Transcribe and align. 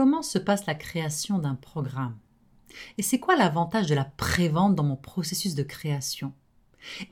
Comment 0.00 0.22
se 0.22 0.38
passe 0.38 0.64
la 0.64 0.74
création 0.74 1.38
d'un 1.38 1.56
programme? 1.56 2.16
Et 2.96 3.02
c'est 3.02 3.20
quoi 3.20 3.36
l'avantage 3.36 3.86
de 3.86 3.94
la 3.94 4.06
prévente 4.06 4.74
dans 4.74 4.82
mon 4.82 4.96
processus 4.96 5.54
de 5.54 5.62
création? 5.62 6.32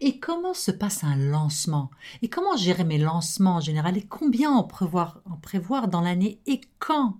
Et 0.01 0.19
comment 0.19 0.55
se 0.55 0.71
passe 0.71 1.05
un 1.05 1.15
lancement? 1.15 1.91
Et 2.23 2.31
comment 2.31 2.57
gérer 2.57 2.85
mes 2.85 2.97
lancements 2.97 3.57
en 3.57 3.61
général? 3.61 3.99
Et 3.99 4.07
combien 4.07 4.53
en 4.53 4.65
prévoir, 4.65 5.21
en 5.27 5.37
prévoir 5.37 5.89
dans 5.89 6.01
l'année? 6.01 6.41
Et 6.47 6.63
quand? 6.79 7.19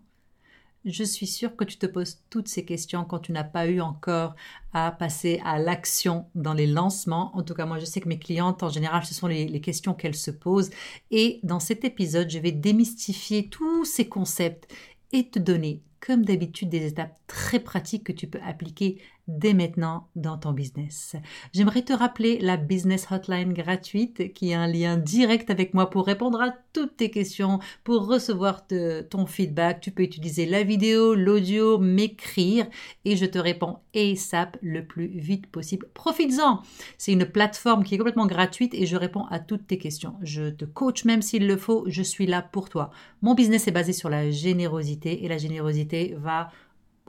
Je 0.87 1.05
suis 1.05 1.27
sûre 1.27 1.55
que 1.55 1.65
tu 1.65 1.77
te 1.77 1.85
poses 1.85 2.23
toutes 2.31 2.49
ces 2.49 2.65
questions 2.65 3.05
quand 3.05 3.19
tu 3.19 3.33
n'as 3.33 3.45
pas 3.45 3.67
eu 3.67 3.83
encore 3.83 4.37
à 4.73 4.91
passer 4.91 5.39
à 5.45 5.59
l'action 5.59 6.31
dans 6.35 6.55
les 6.55 6.67
lancements. 6.67 7.37
En 7.37 7.43
tout 7.43 7.53
cas, 7.53 7.67
moi, 7.67 7.79
je 7.79 7.85
sais 7.85 8.01
que 8.01 8.09
mes 8.09 8.19
clientes, 8.19 8.63
en 8.63 8.71
général, 8.71 9.05
ce 9.05 9.13
sont 9.13 9.27
les, 9.27 9.47
les 9.47 9.61
questions 9.61 9.93
qu'elles 9.93 10.15
se 10.15 10.31
posent. 10.31 10.71
Et 11.11 11.41
dans 11.43 11.61
cet 11.61 11.85
épisode, 11.85 12.31
je 12.31 12.39
vais 12.39 12.53
démystifier 12.53 13.51
tous 13.51 13.85
ces 13.85 14.09
concepts 14.09 14.67
et 15.13 15.31
te 15.31 15.39
donner, 15.39 15.83
comme 16.01 16.25
d'habitude, 16.25 16.69
des 16.69 16.87
étapes 16.87 17.19
très 17.27 17.61
pratiques 17.61 18.05
que 18.05 18.13
tu 18.13 18.27
peux 18.27 18.41
appliquer 18.43 19.01
dès 19.29 19.53
maintenant 19.55 20.09
dans 20.17 20.39
ton 20.39 20.53
business. 20.53 21.15
J'aimerais 21.53 21.83
te 21.83 21.93
rappeler 21.93 22.39
la 22.41 22.57
business 22.57 23.07
hotline 23.11 23.53
gratuite 23.53 24.33
qui 24.33 24.51
est 24.51 24.55
un 24.55 24.67
lien 24.67 24.97
direct 24.97 25.51
avec 25.51 25.75
moi 25.75 25.91
pour 25.91 26.07
répondre 26.07 26.41
à 26.41 26.55
toutes 26.73 26.97
tes 26.97 27.11
questions, 27.11 27.61
pour 27.85 28.07
recevoir 28.07 28.67
ton 28.67 29.27
feedback. 29.27 29.81
Tu 29.81 29.91
peux 29.91 30.03
utiliser 30.03 30.47
la 30.47 30.63
vidéo, 30.63 31.15
l'audio, 31.15 31.79
m'écrire 31.79 32.67
et 33.05 33.17
je 33.17 33.27
te 33.27 33.39
réponds 33.39 33.79
ASAP 33.95 34.57
le 34.63 34.85
plus 34.85 35.09
vite 35.09 35.47
possible. 35.47 35.89
Profites-en. 35.93 36.63
C'est 36.97 37.13
une 37.13 37.27
plateforme 37.27 37.85
qui 37.85 37.95
est 37.95 37.99
complètement 37.99 38.27
gratuite 38.27 38.75
et 38.75 38.87
je 38.87 38.97
réponds 38.97 39.27
à 39.27 39.39
toutes 39.39 39.67
tes 39.67 39.79
questions. 39.79 40.15
Je 40.23 40.51
te 40.51 40.65
coach 40.65 41.05
même 41.05 41.23
s'il 41.23 41.47
le 41.47 41.57
faut. 41.57 41.85
Je 41.87 42.03
suis 42.03 42.27
là 42.27 42.43
pour 42.43 42.69
toi. 42.71 42.91
Mon 43.23 43.35
business 43.35 43.69
est 43.69 43.73
basé 43.73 43.93
sur 43.93 44.09
la 44.09 44.31
générosité 44.31 45.25
et 45.25 45.29
la 45.29 45.39
générosité 45.39 46.17
va 46.19 46.51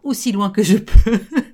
aussi 0.03 0.31
loin 0.31 0.49
que 0.49 0.63
je 0.63 0.77
peux. 0.77 1.19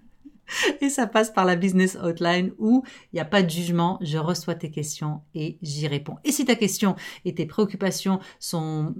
et 0.81 0.89
ça 0.89 1.07
passe 1.07 1.31
par 1.31 1.45
la 1.45 1.55
business 1.55 1.97
hotline 2.01 2.51
où 2.57 2.83
il 3.11 3.15
n'y 3.15 3.19
a 3.19 3.25
pas 3.25 3.43
de 3.43 3.49
jugement, 3.49 3.97
je 4.01 4.17
reçois 4.17 4.55
tes 4.55 4.71
questions 4.71 5.21
et 5.33 5.57
j'y 5.61 5.87
réponds. 5.87 6.15
Et 6.23 6.31
si 6.31 6.45
ta 6.45 6.55
question 6.55 6.95
et 7.23 7.33
tes 7.33 7.45
préoccupations 7.45 8.19
sont, 8.39 8.93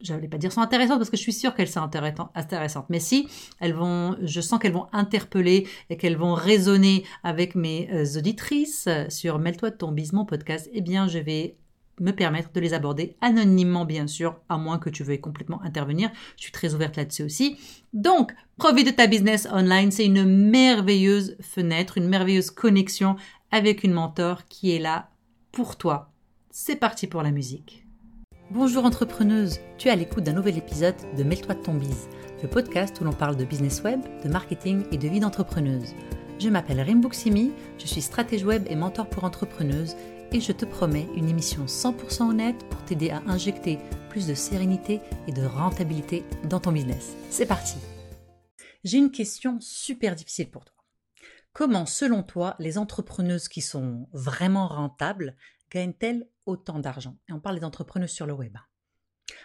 je 0.00 0.12
n'allais 0.12 0.28
pas 0.28 0.38
dire 0.38 0.52
sont 0.52 0.60
intéressantes 0.60 0.98
parce 0.98 1.10
que 1.10 1.16
je 1.16 1.22
suis 1.22 1.32
sûre 1.32 1.54
qu'elles 1.54 1.68
sont 1.68 1.80
intéressantes, 1.80 2.86
mais 2.88 3.00
si 3.00 3.28
elles 3.60 3.74
vont, 3.74 4.16
je 4.22 4.40
sens 4.40 4.58
qu'elles 4.58 4.72
vont 4.72 4.88
interpeller 4.92 5.66
et 5.90 5.96
qu'elles 5.96 6.16
vont 6.16 6.34
résonner 6.34 7.04
avec 7.22 7.54
mes 7.54 7.88
euh, 7.92 8.18
auditrices 8.18 8.88
sur 9.08 9.38
Mêle-toi 9.38 9.70
de 9.70 9.76
ton 9.76 9.92
bise, 9.92 10.12
mon 10.12 10.24
podcast, 10.24 10.68
eh 10.72 10.80
bien 10.80 11.08
je 11.08 11.18
vais 11.18 11.56
me 12.00 12.12
permettre 12.12 12.52
de 12.52 12.60
les 12.60 12.74
aborder 12.74 13.16
anonymement, 13.20 13.84
bien 13.84 14.06
sûr, 14.06 14.36
à 14.48 14.58
moins 14.58 14.78
que 14.78 14.90
tu 14.90 15.02
veuilles 15.02 15.20
complètement 15.20 15.62
intervenir. 15.62 16.10
Je 16.36 16.42
suis 16.42 16.52
très 16.52 16.74
ouverte 16.74 16.96
là-dessus 16.96 17.22
aussi. 17.22 17.58
Donc, 17.92 18.34
profite 18.56 18.86
de 18.86 18.92
ta 18.92 19.06
business 19.06 19.48
online. 19.52 19.90
C'est 19.90 20.06
une 20.06 20.24
merveilleuse 20.24 21.36
fenêtre, 21.40 21.98
une 21.98 22.08
merveilleuse 22.08 22.50
connexion 22.50 23.16
avec 23.50 23.84
une 23.84 23.92
mentor 23.92 24.46
qui 24.48 24.74
est 24.74 24.78
là 24.78 25.10
pour 25.52 25.76
toi. 25.76 26.10
C'est 26.50 26.76
parti 26.76 27.06
pour 27.06 27.22
la 27.22 27.30
musique. 27.30 27.86
Bonjour 28.50 28.84
entrepreneuse, 28.84 29.58
tu 29.76 29.88
es 29.88 29.90
à 29.90 29.96
l'écoute 29.96 30.22
d'un 30.22 30.32
nouvel 30.32 30.56
épisode 30.56 30.94
de 31.16 31.24
Mêle-toi 31.24 31.54
de 31.54 31.62
ton 31.62 31.74
bise, 31.74 32.08
le 32.42 32.48
podcast 32.48 33.00
où 33.00 33.04
l'on 33.04 33.12
parle 33.12 33.36
de 33.36 33.44
business 33.44 33.82
web, 33.82 34.00
de 34.22 34.28
marketing 34.28 34.84
et 34.92 34.98
de 34.98 35.08
vie 35.08 35.18
d'entrepreneuse. 35.18 35.94
Je 36.38 36.50
m'appelle 36.50 36.82
Rimbuksimi, 36.82 37.52
je 37.78 37.86
suis 37.86 38.02
stratège 38.02 38.44
web 38.44 38.66
et 38.68 38.76
mentor 38.76 39.08
pour 39.08 39.24
entrepreneuses 39.24 39.96
et 40.32 40.40
je 40.40 40.52
te 40.52 40.66
promets 40.66 41.08
une 41.16 41.30
émission 41.30 41.64
100% 41.64 42.28
honnête 42.28 42.68
pour 42.68 42.84
t'aider 42.84 43.08
à 43.08 43.22
injecter 43.26 43.78
plus 44.10 44.26
de 44.26 44.34
sérénité 44.34 45.00
et 45.26 45.32
de 45.32 45.46
rentabilité 45.46 46.24
dans 46.44 46.60
ton 46.60 46.72
business. 46.72 47.16
C'est 47.30 47.46
parti 47.46 47.76
J'ai 48.84 48.98
une 48.98 49.12
question 49.12 49.58
super 49.60 50.14
difficile 50.14 50.50
pour 50.50 50.66
toi. 50.66 50.76
Comment, 51.54 51.86
selon 51.86 52.22
toi, 52.22 52.54
les 52.58 52.76
entrepreneuses 52.76 53.48
qui 53.48 53.62
sont 53.62 54.06
vraiment 54.12 54.68
rentables 54.68 55.36
gagnent-elles 55.70 56.28
autant 56.44 56.80
d'argent? 56.80 57.16
Et 57.30 57.32
on 57.32 57.40
parle 57.40 57.58
des 57.58 57.64
entrepreneuses 57.64 58.10
sur 58.10 58.26
le 58.26 58.34
web. 58.34 58.58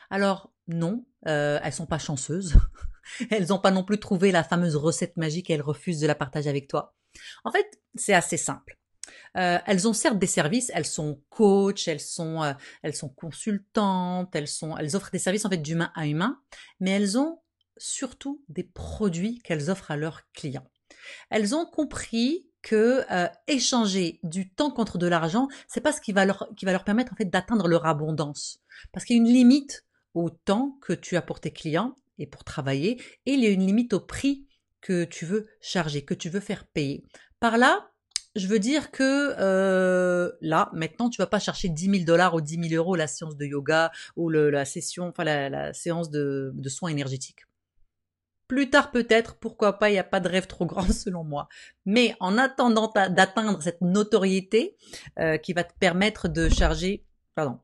Alors 0.09 0.51
non, 0.73 1.05
euh, 1.27 1.59
elles 1.63 1.73
sont 1.73 1.85
pas 1.85 1.99
chanceuses. 1.99 2.55
elles 3.29 3.47
n'ont 3.47 3.59
pas 3.59 3.71
non 3.71 3.83
plus 3.83 3.99
trouvé 3.99 4.31
la 4.31 4.43
fameuse 4.43 4.75
recette 4.75 5.17
magique 5.17 5.49
et 5.49 5.53
elles 5.53 5.61
refusent 5.61 5.99
de 5.99 6.07
la 6.07 6.15
partager 6.15 6.49
avec 6.49 6.67
toi. 6.67 6.95
En 7.43 7.51
fait, 7.51 7.79
c'est 7.95 8.13
assez 8.13 8.37
simple. 8.37 8.77
Euh, 9.37 9.59
elles 9.65 9.87
ont 9.87 9.93
certes 9.93 10.19
des 10.19 10.27
services, 10.27 10.71
elles 10.73 10.85
sont 10.85 11.21
coach, 11.29 11.87
elles 11.87 12.01
sont, 12.01 12.43
euh, 12.43 12.53
elles 12.83 12.95
sont 12.95 13.09
consultantes, 13.09 14.35
elles 14.35 14.47
sont, 14.47 14.77
elles 14.77 14.95
offrent 14.95 15.11
des 15.11 15.19
services 15.19 15.45
en 15.45 15.49
fait 15.49 15.57
d'humain 15.57 15.91
à 15.95 16.07
humain, 16.07 16.41
mais 16.79 16.91
elles 16.91 17.17
ont 17.17 17.39
surtout 17.77 18.43
des 18.49 18.63
produits 18.63 19.39
qu'elles 19.39 19.69
offrent 19.69 19.91
à 19.91 19.97
leurs 19.97 20.21
clients. 20.33 20.67
Elles 21.29 21.55
ont 21.55 21.65
compris 21.65 22.49
que 22.61 23.03
euh, 23.11 23.27
échanger 23.47 24.19
du 24.23 24.53
temps 24.53 24.69
contre 24.69 24.97
de 24.97 25.07
l'argent, 25.07 25.47
c'est 25.67 25.81
pas 25.81 25.93
ce 25.93 26.01
qui 26.01 26.11
va 26.11 26.25
leur 26.25 26.49
qui 26.55 26.65
va 26.65 26.73
leur 26.73 26.83
permettre 26.83 27.13
en 27.13 27.15
fait 27.15 27.25
d'atteindre 27.25 27.67
leur 27.67 27.85
abondance, 27.85 28.59
parce 28.91 29.05
qu'il 29.05 29.15
y 29.15 29.19
a 29.19 29.23
une 29.23 29.31
limite 29.31 29.85
au 30.13 30.29
temps 30.29 30.77
que 30.81 30.93
tu 30.93 31.15
as 31.15 31.21
pour 31.21 31.39
tes 31.39 31.51
clients 31.51 31.95
et 32.17 32.27
pour 32.27 32.43
travailler, 32.43 33.01
et 33.25 33.33
il 33.33 33.39
y 33.39 33.47
a 33.47 33.49
une 33.49 33.65
limite 33.65 33.93
au 33.93 33.99
prix 33.99 34.47
que 34.81 35.03
tu 35.03 35.25
veux 35.25 35.47
charger, 35.61 36.03
que 36.03 36.13
tu 36.13 36.29
veux 36.29 36.39
faire 36.39 36.65
payer. 36.65 37.03
Par 37.39 37.57
là, 37.57 37.91
je 38.35 38.47
veux 38.47 38.59
dire 38.59 38.91
que 38.91 39.35
euh, 39.39 40.31
là, 40.41 40.69
maintenant, 40.73 41.09
tu 41.09 41.21
vas 41.21 41.27
pas 41.27 41.39
chercher 41.39 41.69
10 41.69 41.91
000 41.91 42.03
dollars 42.05 42.33
ou 42.33 42.41
10 42.41 42.69
000 42.69 42.81
euros 42.81 42.95
la 42.95 43.07
séance 43.07 43.35
de 43.35 43.45
yoga 43.45 43.91
ou 44.15 44.29
la 44.29 44.65
session, 44.65 45.07
enfin 45.07 45.23
la, 45.23 45.73
séance 45.73 46.09
de, 46.09 46.53
soins 46.67 46.89
énergétiques. 46.89 47.45
Plus 48.47 48.69
tard 48.69 48.91
peut-être, 48.91 49.35
pourquoi 49.37 49.79
pas, 49.79 49.89
il 49.89 49.93
n'y 49.93 49.99
a 49.99 50.03
pas 50.03 50.19
de 50.19 50.27
rêve 50.27 50.47
trop 50.47 50.65
grand 50.65 50.91
selon 50.91 51.23
moi. 51.23 51.47
Mais 51.85 52.15
en 52.19 52.37
attendant 52.37 52.91
d'atteindre 52.93 53.61
cette 53.61 53.81
notoriété 53.81 54.77
euh, 55.19 55.37
qui 55.37 55.53
va 55.53 55.63
te 55.63 55.73
permettre 55.79 56.27
de 56.27 56.49
charger, 56.49 57.05
pardon, 57.35 57.59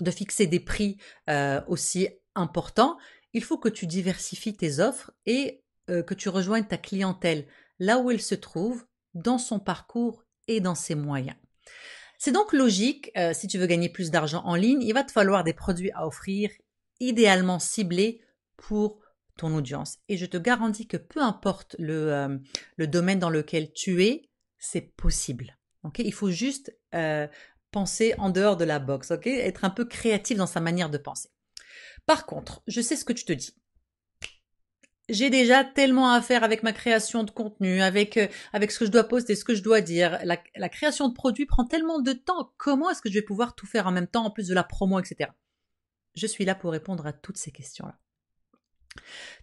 de 0.00 0.10
fixer 0.10 0.46
des 0.46 0.60
prix 0.60 0.96
euh, 1.28 1.60
aussi 1.66 2.08
importants, 2.34 2.98
il 3.32 3.42
faut 3.42 3.58
que 3.58 3.68
tu 3.68 3.86
diversifies 3.86 4.56
tes 4.56 4.80
offres 4.80 5.12
et 5.26 5.62
que 5.86 6.12
tu 6.12 6.28
rejoignes 6.28 6.66
ta 6.66 6.76
clientèle 6.76 7.46
là 7.78 7.98
où 7.98 8.10
elle 8.10 8.20
se 8.20 8.34
trouve 8.34 8.84
dans 9.14 9.38
son 9.38 9.58
parcours 9.58 10.24
et 10.46 10.60
dans 10.60 10.74
ses 10.74 10.94
moyens. 10.94 11.36
C'est 12.18 12.32
donc 12.32 12.52
logique, 12.52 13.12
euh, 13.16 13.32
si 13.32 13.46
tu 13.46 13.58
veux 13.58 13.66
gagner 13.66 13.88
plus 13.88 14.10
d'argent 14.10 14.42
en 14.44 14.56
ligne, 14.56 14.82
il 14.82 14.92
va 14.92 15.04
te 15.04 15.12
falloir 15.12 15.44
des 15.44 15.52
produits 15.52 15.92
à 15.92 16.06
offrir 16.06 16.50
idéalement 16.98 17.60
ciblés 17.60 18.20
pour 18.56 19.00
ton 19.36 19.54
audience. 19.54 19.98
Et 20.08 20.16
je 20.16 20.26
te 20.26 20.36
garantis 20.36 20.88
que 20.88 20.96
peu 20.96 21.22
importe 21.22 21.76
le, 21.78 22.12
euh, 22.12 22.86
domaine 22.86 23.20
dans 23.20 23.30
lequel 23.30 23.72
tu 23.72 24.02
es, 24.02 24.28
c'est 24.58 24.92
possible. 24.96 25.56
il 25.98 26.12
faut 26.12 26.30
juste 26.30 26.76
euh, 26.92 27.28
penser 27.70 28.14
en 28.18 28.30
dehors 28.30 28.56
de 28.56 28.64
la 28.64 28.78
box, 28.78 29.12
être 29.24 29.64
un 29.64 29.70
peu 29.70 29.84
créatif 29.84 30.36
dans 30.38 30.46
sa 30.46 30.60
manière 30.60 30.90
de 30.90 30.98
penser. 30.98 31.28
Par 32.06 32.26
contre, 32.26 32.62
je 32.66 32.80
sais 32.80 32.96
ce 32.96 33.04
que 33.04 33.12
tu 33.12 33.24
te 33.24 33.32
dis 33.32 33.54
j'ai 35.08 35.30
déjà 35.30 35.64
tellement 35.64 36.12
à 36.12 36.20
faire 36.20 36.44
avec 36.44 36.62
ma 36.62 36.72
création 36.72 37.24
de 37.24 37.30
contenu, 37.30 37.80
avec 37.80 38.16
euh, 38.16 38.28
ce 38.52 38.78
que 38.78 38.84
je 38.84 38.90
dois 38.90 39.04
poster, 39.04 39.34
ce 39.34 39.44
que 39.44 39.54
je 39.54 39.62
dois 39.62 39.80
dire. 39.80 40.18
La, 40.24 40.38
la 40.56 40.68
création 40.68 41.08
de 41.08 41.14
produits 41.14 41.46
prend 41.46 41.64
tellement 41.64 42.00
de 42.00 42.12
temps. 42.12 42.52
Comment 42.58 42.90
est-ce 42.90 43.00
que 43.00 43.08
je 43.08 43.14
vais 43.14 43.22
pouvoir 43.22 43.54
tout 43.54 43.66
faire 43.66 43.86
en 43.86 43.92
même 43.92 44.06
temps, 44.06 44.26
en 44.26 44.30
plus 44.30 44.48
de 44.48 44.54
la 44.54 44.64
promo, 44.64 44.98
etc. 44.98 45.30
Je 46.14 46.26
suis 46.26 46.44
là 46.44 46.54
pour 46.54 46.72
répondre 46.72 47.06
à 47.06 47.12
toutes 47.12 47.38
ces 47.38 47.52
questions-là. 47.52 47.96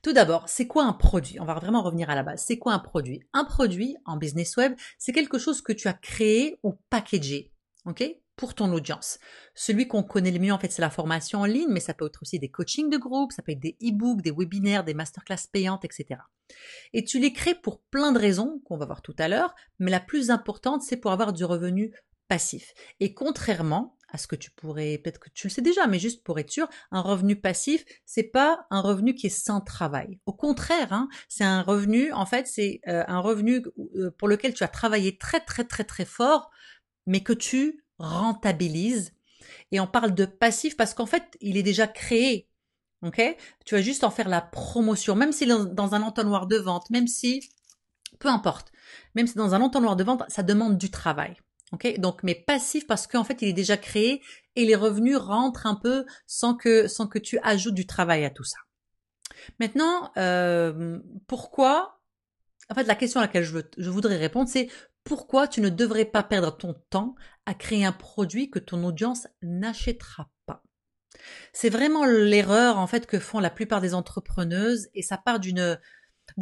Tout 0.03 0.13
d'abord, 0.13 0.47
c'est 0.49 0.67
quoi 0.67 0.83
un 0.83 0.93
produit? 0.93 1.39
On 1.39 1.45
va 1.45 1.53
vraiment 1.53 1.81
revenir 1.81 2.09
à 2.09 2.15
la 2.15 2.23
base. 2.23 2.43
C'est 2.45 2.57
quoi 2.57 2.73
un 2.73 2.79
produit? 2.79 3.23
Un 3.33 3.45
produit 3.45 3.95
en 4.05 4.17
business 4.17 4.57
web, 4.57 4.75
c'est 4.97 5.13
quelque 5.13 5.39
chose 5.39 5.61
que 5.61 5.73
tu 5.73 5.87
as 5.87 5.93
créé 5.93 6.59
ou 6.63 6.73
packagé. 6.89 7.51
OK? 7.85 8.03
Pour 8.35 8.53
ton 8.53 8.73
audience. 8.73 9.17
Celui 9.53 9.87
qu'on 9.87 10.03
connaît 10.03 10.31
le 10.31 10.39
mieux, 10.39 10.51
en 10.51 10.59
fait, 10.59 10.71
c'est 10.71 10.81
la 10.81 10.89
formation 10.89 11.39
en 11.39 11.45
ligne, 11.45 11.69
mais 11.69 11.79
ça 11.79 11.93
peut 11.93 12.05
être 12.05 12.21
aussi 12.21 12.37
des 12.37 12.49
coachings 12.49 12.89
de 12.89 12.97
groupe, 12.97 13.31
ça 13.31 13.41
peut 13.41 13.53
être 13.53 13.61
des 13.61 13.77
e-books, 13.81 14.21
des 14.21 14.31
webinaires, 14.31 14.83
des 14.83 14.93
masterclass 14.93 15.47
payantes, 15.51 15.85
etc. 15.85 16.19
Et 16.93 17.05
tu 17.05 17.19
les 17.19 17.31
crées 17.31 17.55
pour 17.55 17.81
plein 17.81 18.11
de 18.11 18.19
raisons 18.19 18.61
qu'on 18.65 18.77
va 18.77 18.85
voir 18.85 19.01
tout 19.01 19.15
à 19.17 19.27
l'heure, 19.27 19.55
mais 19.79 19.91
la 19.91 20.01
plus 20.01 20.31
importante, 20.31 20.81
c'est 20.81 20.97
pour 20.97 21.11
avoir 21.11 21.31
du 21.31 21.45
revenu 21.45 21.93
passif. 22.27 22.73
Et 22.99 23.13
contrairement 23.13 23.95
à 24.09 24.17
ce 24.17 24.27
que 24.27 24.35
tu 24.35 24.51
pourrais, 24.51 24.97
peut-être 24.97 25.19
que 25.19 25.29
tu 25.33 25.47
le 25.47 25.51
sais 25.51 25.61
déjà, 25.61 25.87
mais 25.87 25.99
juste 25.99 26.23
pour 26.23 26.39
être 26.39 26.51
sûr, 26.51 26.69
un 26.91 27.01
revenu 27.01 27.35
passif, 27.35 27.83
c'est 28.05 28.23
pas 28.23 28.65
un 28.69 28.79
revenu 28.79 29.13
qui 29.13 29.27
est 29.27 29.29
sans 29.29 29.61
travail. 29.61 30.19
Au 30.25 30.31
contraire, 30.31 30.93
hein, 30.93 31.09
c'est 31.27 31.43
un 31.43 31.61
revenu, 31.61 32.13
en 32.13 32.25
fait, 32.25 32.47
c'est 32.47 32.79
euh, 32.87 33.03
un 33.07 33.19
revenu 33.19 33.63
euh, 33.95 34.11
pour 34.17 34.27
lequel 34.27 34.53
tu 34.53 34.63
as 34.63 34.69
travaillé 34.69 35.17
très 35.17 35.41
très 35.41 35.65
très 35.65 35.83
très 35.83 36.05
fort, 36.05 36.49
mais 37.05 37.21
que 37.21 37.33
tu 37.33 37.83
rentabilise. 37.97 39.13
Et 39.71 39.79
on 39.79 39.87
parle 39.87 40.13
de 40.13 40.25
passif 40.25 40.75
parce 40.77 40.93
qu'en 40.93 41.05
fait, 41.05 41.37
il 41.41 41.57
est 41.57 41.63
déjà 41.63 41.87
créé. 41.87 42.49
Ok? 43.01 43.21
Tu 43.65 43.75
vas 43.75 43.81
juste 43.81 44.03
en 44.03 44.09
faire 44.09 44.29
la 44.29 44.41
promotion, 44.41 45.15
même 45.15 45.31
si 45.31 45.45
dans 45.45 45.95
un 45.95 46.01
entonnoir 46.01 46.47
de 46.47 46.57
vente, 46.57 46.89
même 46.89 47.07
si, 47.07 47.49
peu 48.19 48.29
importe, 48.29 48.71
même 49.13 49.27
si 49.27 49.35
dans 49.35 49.53
un 49.53 49.61
entonnoir 49.61 49.95
de 49.95 50.03
vente, 50.03 50.23
ça 50.27 50.43
demande 50.43 50.77
du 50.77 50.89
travail. 50.89 51.35
Ok? 51.71 51.87
Mais 52.23 52.35
passif 52.35 52.87
parce 52.87 53.07
qu'en 53.07 53.23
fait, 53.23 53.41
il 53.41 53.49
est 53.49 53.53
déjà 53.53 53.77
créé 53.77 54.21
et 54.55 54.65
les 54.65 54.75
revenus 54.75 55.17
rentrent 55.17 55.67
un 55.67 55.75
peu 55.75 56.05
sans 56.25 56.55
que, 56.55 56.87
sans 56.87 57.07
que 57.07 57.19
tu 57.19 57.39
ajoutes 57.43 57.75
du 57.75 57.85
travail 57.85 58.23
à 58.23 58.29
tout 58.29 58.43
ça. 58.43 58.57
Maintenant, 59.59 60.11
euh, 60.17 60.99
pourquoi? 61.27 61.99
En 62.69 62.75
fait, 62.75 62.83
la 62.83 62.95
question 62.95 63.19
à 63.19 63.23
laquelle 63.23 63.43
je, 63.43 63.59
je 63.77 63.89
voudrais 63.89 64.17
répondre, 64.17 64.49
c'est 64.49 64.69
pourquoi 65.05 65.47
tu 65.47 65.61
ne 65.61 65.69
devrais 65.69 66.03
pas 66.03 66.23
perdre 66.23 66.57
ton 66.57 66.75
temps 66.89 67.15
à 67.45 67.53
créer 67.53 67.85
un 67.85 67.93
produit 67.93 68.49
que 68.49 68.59
ton 68.59 68.83
audience 68.83 69.27
n'achètera 69.41 70.29
pas 70.45 70.63
C'est 71.53 71.69
vraiment 71.69 72.05
l'erreur 72.05 72.77
en 72.77 72.87
fait 72.87 73.05
que 73.05 73.19
font 73.19 73.39
la 73.39 73.51
plupart 73.51 73.79
des 73.79 73.93
entrepreneuses 73.93 74.89
et 74.93 75.03
ça 75.03 75.17
part 75.17 75.39
d'une 75.39 75.77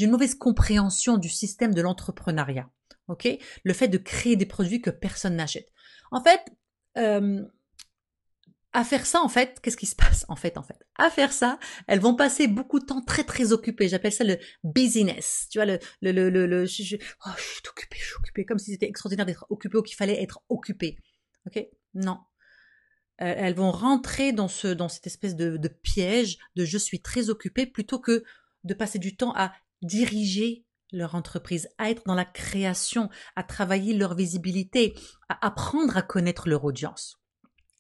mauvaise 0.08 0.36
compréhension 0.36 1.18
du 1.18 1.30
système 1.30 1.76
de 1.76 1.82
l'entrepreneuriat. 1.82 2.70
Ok? 3.10 3.28
Le 3.64 3.74
fait 3.74 3.90
de 3.90 3.98
créer 3.98 4.38
des 4.38 4.46
produits 4.46 4.82
que 4.82 4.90
personne 4.90 5.36
n'achète. 5.36 5.70
En 6.12 6.24
fait, 6.24 6.42
euh, 6.98 7.44
à 8.74 8.84
faire 8.84 9.06
ça, 9.06 9.22
en 9.22 9.30
fait, 9.30 9.60
qu'est-ce 9.62 9.78
qui 9.78 9.86
se 9.86 9.96
passe 9.96 10.26
en 10.30 10.36
fait, 10.36 10.58
en 10.58 10.64
fait? 10.64 10.78
À 10.98 11.10
faire 11.10 11.32
ça, 11.32 11.60
elles 11.88 12.00
vont 12.00 12.16
passer 12.16 12.48
beaucoup 12.48 12.80
de 12.80 12.86
temps 12.86 13.02
très 13.02 13.24
très 13.24 13.52
occupées. 13.52 13.88
J'appelle 13.88 14.12
ça 14.12 14.24
le 14.24 14.38
business. 14.64 15.48
Tu 15.52 15.60
vois 15.60 15.66
le 15.66 15.80
le 16.02 16.12
le 16.12 16.30
le, 16.30 16.66
je, 16.66 16.96
oh, 17.26 17.30
je 17.38 17.42
suis 17.42 17.62
occupée, 17.70 17.98
je 18.00 18.06
suis 18.06 18.16
occupée, 18.18 18.46
comme 18.46 18.60
si 18.60 18.72
c'était 18.72 18.88
extraordinaire 18.88 19.26
d'être 19.26 19.46
occupée 19.50 19.78
ou 19.78 19.84
qu'il 19.84 19.96
fallait 19.96 20.22
être 20.22 20.42
occupée. 20.50 20.98
Ok? 21.46 21.64
Non. 21.94 22.20
Euh, 23.22 23.34
elles 23.38 23.54
vont 23.54 23.72
rentrer 23.72 24.34
dans 24.34 24.48
ce 24.48 24.68
dans 24.68 24.90
cette 24.90 25.06
espèce 25.08 25.36
de, 25.36 25.58
de 25.58 25.68
piège 25.68 26.40
de 26.56 26.66
je 26.66 26.80
suis 26.80 27.02
très 27.02 27.30
occupée 27.30 27.68
plutôt 27.68 28.00
que 28.00 28.24
de 28.64 28.74
passer 28.74 28.98
du 28.98 29.16
temps 29.16 29.34
à 29.36 29.54
diriger 29.84 30.66
leur 30.92 31.16
entreprise, 31.16 31.70
à 31.78 31.90
être 31.90 32.04
dans 32.06 32.16
la 32.16 32.26
création, 32.26 33.10
à 33.36 33.44
travailler 33.44 33.94
leur 33.94 34.16
visibilité, 34.16 34.96
à 35.30 35.46
apprendre 35.46 35.98
à 35.98 36.02
connaître 36.02 36.48
leur 36.48 36.64
audience. 36.64 37.23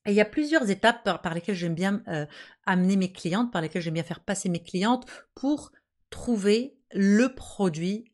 Il 0.05 0.13
y 0.13 0.21
a 0.21 0.25
plusieurs 0.25 0.69
étapes 0.69 1.03
par, 1.21 1.33
lesquelles 1.33 1.55
j'aime 1.55 1.75
bien 1.75 2.03
euh, 2.07 2.25
amener 2.65 2.97
mes 2.97 3.11
clientes, 3.11 3.51
par 3.51 3.61
lesquelles 3.61 3.81
j'aime 3.81 3.93
bien 3.93 4.03
faire 4.03 4.19
passer 4.19 4.49
mes 4.49 4.61
clientes 4.61 5.05
pour 5.33 5.71
trouver 6.09 6.77
le 6.91 7.33
produit 7.33 8.11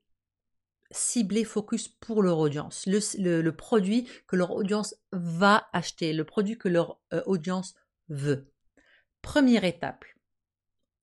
ciblé 0.92 1.44
focus 1.44 1.88
pour 1.88 2.24
leur 2.24 2.40
audience, 2.40 2.86
le, 2.88 3.50
produit 3.52 4.08
que 4.28 4.36
leur 4.36 4.52
audience 4.52 4.96
va 5.12 5.68
acheter, 5.74 6.14
le 6.14 6.24
produit 6.24 6.58
que 6.58 6.68
leur 6.68 7.00
euh, 7.14 7.22
audience 7.26 7.76
veut. 8.08 8.52
Première 9.22 9.64
étape, 9.64 10.06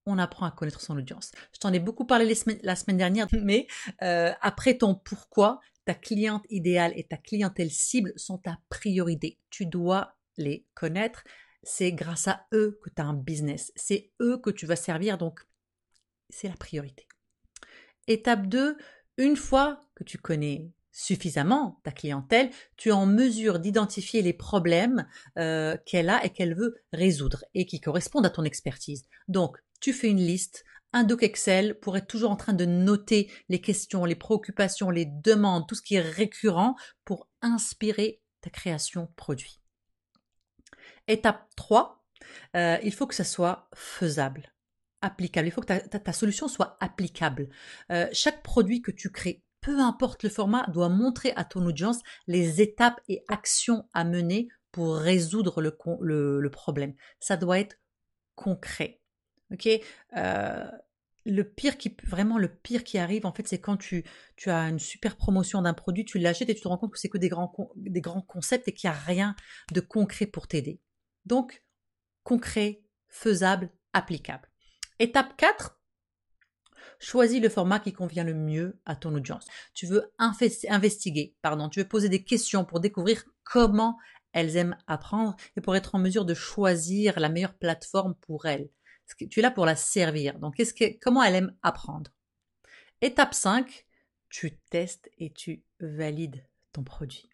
on 0.07 0.19
apprend 0.19 0.47
à 0.47 0.51
connaître 0.51 0.81
son 0.81 0.97
audience. 0.97 1.33
Je 1.53 1.59
t'en 1.59 1.73
ai 1.73 1.79
beaucoup 1.79 2.05
parlé 2.05 2.33
la 2.63 2.77
semaine 2.77 2.97
dernière, 2.97 3.27
mais 3.43 3.67
euh, 4.03 4.33
après 4.41 4.79
ton 4.79 4.95
pourquoi, 4.95 5.61
ta 5.85 5.95
cliente 5.95 6.45
idéale 6.51 6.93
et 6.97 7.05
ta 7.05 7.17
clientèle 7.17 7.71
cible 7.71 8.13
sont 8.17 8.39
ta 8.39 8.59
priorité. 8.69 9.39
Tu 9.51 9.67
dois 9.67 10.16
les 10.37 10.67
connaître. 10.75 11.25
C'est 11.63 11.93
grâce 11.93 12.29
à 12.29 12.47
eux 12.53 12.79
que 12.83 12.91
tu 12.91 13.03
as 13.03 13.07
un 13.07 13.15
business. 13.15 13.73
C'est 13.77 14.13
eux 14.21 14.39
que 14.39 14.51
tu 14.51 14.67
vas 14.67 14.77
servir, 14.77 15.19
donc 15.19 15.41
c'est 16.31 16.49
la 16.49 16.57
priorité. 16.57 17.07
Étape 18.07 18.47
2, 18.47 18.77
une 19.19 19.37
fois 19.37 19.81
que 19.95 20.05
tu 20.05 20.19
connais 20.19 20.71
suffisamment 20.93 21.81
ta 21.83 21.91
clientèle, 21.91 22.51
tu 22.77 22.89
es 22.89 22.93
en 22.93 23.05
mesure 23.05 23.59
d'identifier 23.59 24.23
les 24.23 24.33
problèmes 24.33 25.07
euh, 25.39 25.77
qu'elle 25.85 26.09
a 26.09 26.25
et 26.25 26.31
qu'elle 26.31 26.55
veut 26.55 26.77
résoudre 26.93 27.45
et 27.55 27.67
qui 27.67 27.81
correspondent 27.81 28.25
à 28.25 28.31
ton 28.31 28.45
expertise. 28.45 29.05
Donc, 29.29 29.59
tu 29.81 29.93
fais 29.93 30.09
une 30.09 30.25
liste, 30.25 30.65
un 30.95 31.05
doc 31.05 31.23
Excel 31.23 31.79
pour 31.81 31.99
être 31.99 32.07
toujours 32.07 32.31
en 32.31 32.37
train 32.37 32.55
de 32.55 32.65
noter 32.65 33.31
les 33.51 33.61
questions, 33.61 34.07
les 34.07 34.15
préoccupations, 34.15 34.89
les 34.89 35.05
demandes, 35.05 35.69
tout 35.69 35.75
ce 35.75 35.83
qui 35.83 35.97
est 35.97 36.01
récurrent 36.01 36.77
pour 37.05 37.29
inspirer 37.43 38.23
ta 38.41 38.49
création 38.49 39.09
produit. 39.17 39.61
Étape 41.09 41.49
3, 41.57 42.05
euh, 42.57 42.79
il 42.83 42.93
faut 42.93 43.07
que 43.07 43.15
ça 43.15 43.25
soit 43.25 43.69
faisable, 43.75 44.53
applicable. 45.03 45.49
Il 45.49 45.51
faut 45.51 45.61
que 45.61 45.87
ta, 45.87 46.13
solution 46.13 46.49
soit 46.49 46.77
applicable. 46.81 47.49
Euh, 47.93 48.09
chaque 48.13 48.43
produit 48.43 48.83
que 48.83 48.91
tu 48.91 49.11
crées, 49.11 49.43
peu 49.61 49.79
importe 49.79 50.23
le 50.23 50.31
format, 50.31 50.67
doit 50.69 50.89
montrer 50.89 51.33
à 51.37 51.45
ton 51.45 51.65
audience 51.67 52.01
les 52.27 52.61
étapes 52.61 53.01
et 53.09 53.25
actions 53.29 53.89
à 53.93 54.05
mener 54.05 54.49
pour 54.73 54.97
résoudre 54.97 55.63
le, 55.63 56.51
problème. 56.51 56.95
Ça 57.21 57.37
doit 57.37 57.61
être 57.61 57.79
concret. 58.35 59.01
Ok, 59.53 59.69
euh, 60.17 60.71
le 61.25 61.45
pire 61.45 61.79
qui 61.79 61.97
vraiment 62.05 62.37
le 62.37 62.49
pire 62.49 62.83
qui 62.83 62.99
arrive 62.99 63.27
en 63.27 63.33
fait 63.33 63.47
c'est 63.47 63.61
quand 63.61 63.77
tu, 63.77 64.05
as 64.47 64.69
une 64.69 64.81
super 64.81 65.17
promotion 65.17 65.63
d'un 65.63 65.75
produit 65.75 66.05
tu 66.05 66.19
l'achètes 66.19 66.51
et 66.51 66.55
tu 66.55 66.63
te 66.63 66.69
rends 66.69 66.79
compte 66.79 66.93
que 66.93 66.99
c'est 66.99 67.09
que 67.09 67.19
des 67.19 67.29
grands 67.29 68.23
concepts 68.27 68.69
et 68.69 68.73
qu'il 68.73 68.91
n'y 68.91 68.97
a 68.97 68.99
rien 68.99 69.37
de 69.73 69.81
concret 69.81 70.27
pour 70.27 70.49
t'aider 70.49 70.81
donc 71.27 71.63
concret 72.23 72.83
faisable 73.09 73.71
applicable. 73.93 74.49
Étape 74.99 75.37
4 75.37 75.79
choisis 76.99 77.43
le 77.43 77.49
format 77.49 77.79
qui 77.79 77.93
convient 77.93 78.25
le 78.25 78.33
mieux 78.33 78.81
à 78.87 78.97
ton 78.97 79.15
audience. 79.15 79.47
Tu 79.75 79.87
veux 79.87 80.13
investiguer 80.19 81.37
pardon. 81.43 81.69
Tu 81.69 81.81
veux 81.81 81.89
poser 81.89 82.09
des 82.09 82.25
questions 82.25 82.65
pour 82.65 82.81
découvrir 82.81 83.25
comment 83.45 83.99
elles 84.33 84.57
aiment 84.57 84.77
apprendre 84.87 85.37
et 85.57 85.61
pour 85.61 85.77
être 85.77 85.95
en 85.95 85.99
mesure 85.99 86.25
de 86.25 86.35
choisir 86.35 87.21
la 87.21 87.29
meilleure 87.29 87.59
plateforme 87.59 88.15
pour 88.17 88.47
elles. 88.47 88.71
Tu 89.19 89.39
es 89.39 89.43
là 89.43 89.51
pour 89.51 89.67
la 89.67 89.77
servir. 89.77 90.39
Donc, 90.39 90.61
comment 91.01 91.23
elle 91.23 91.37
aime 91.37 91.57
apprendre? 91.63 92.11
Étape 93.03 93.35
5, 93.35 93.87
tu 94.29 94.59
testes 94.71 95.09
et 95.19 95.33
tu 95.33 95.63
valides 95.81 96.45
ton 96.73 96.83
produit. 96.83 97.31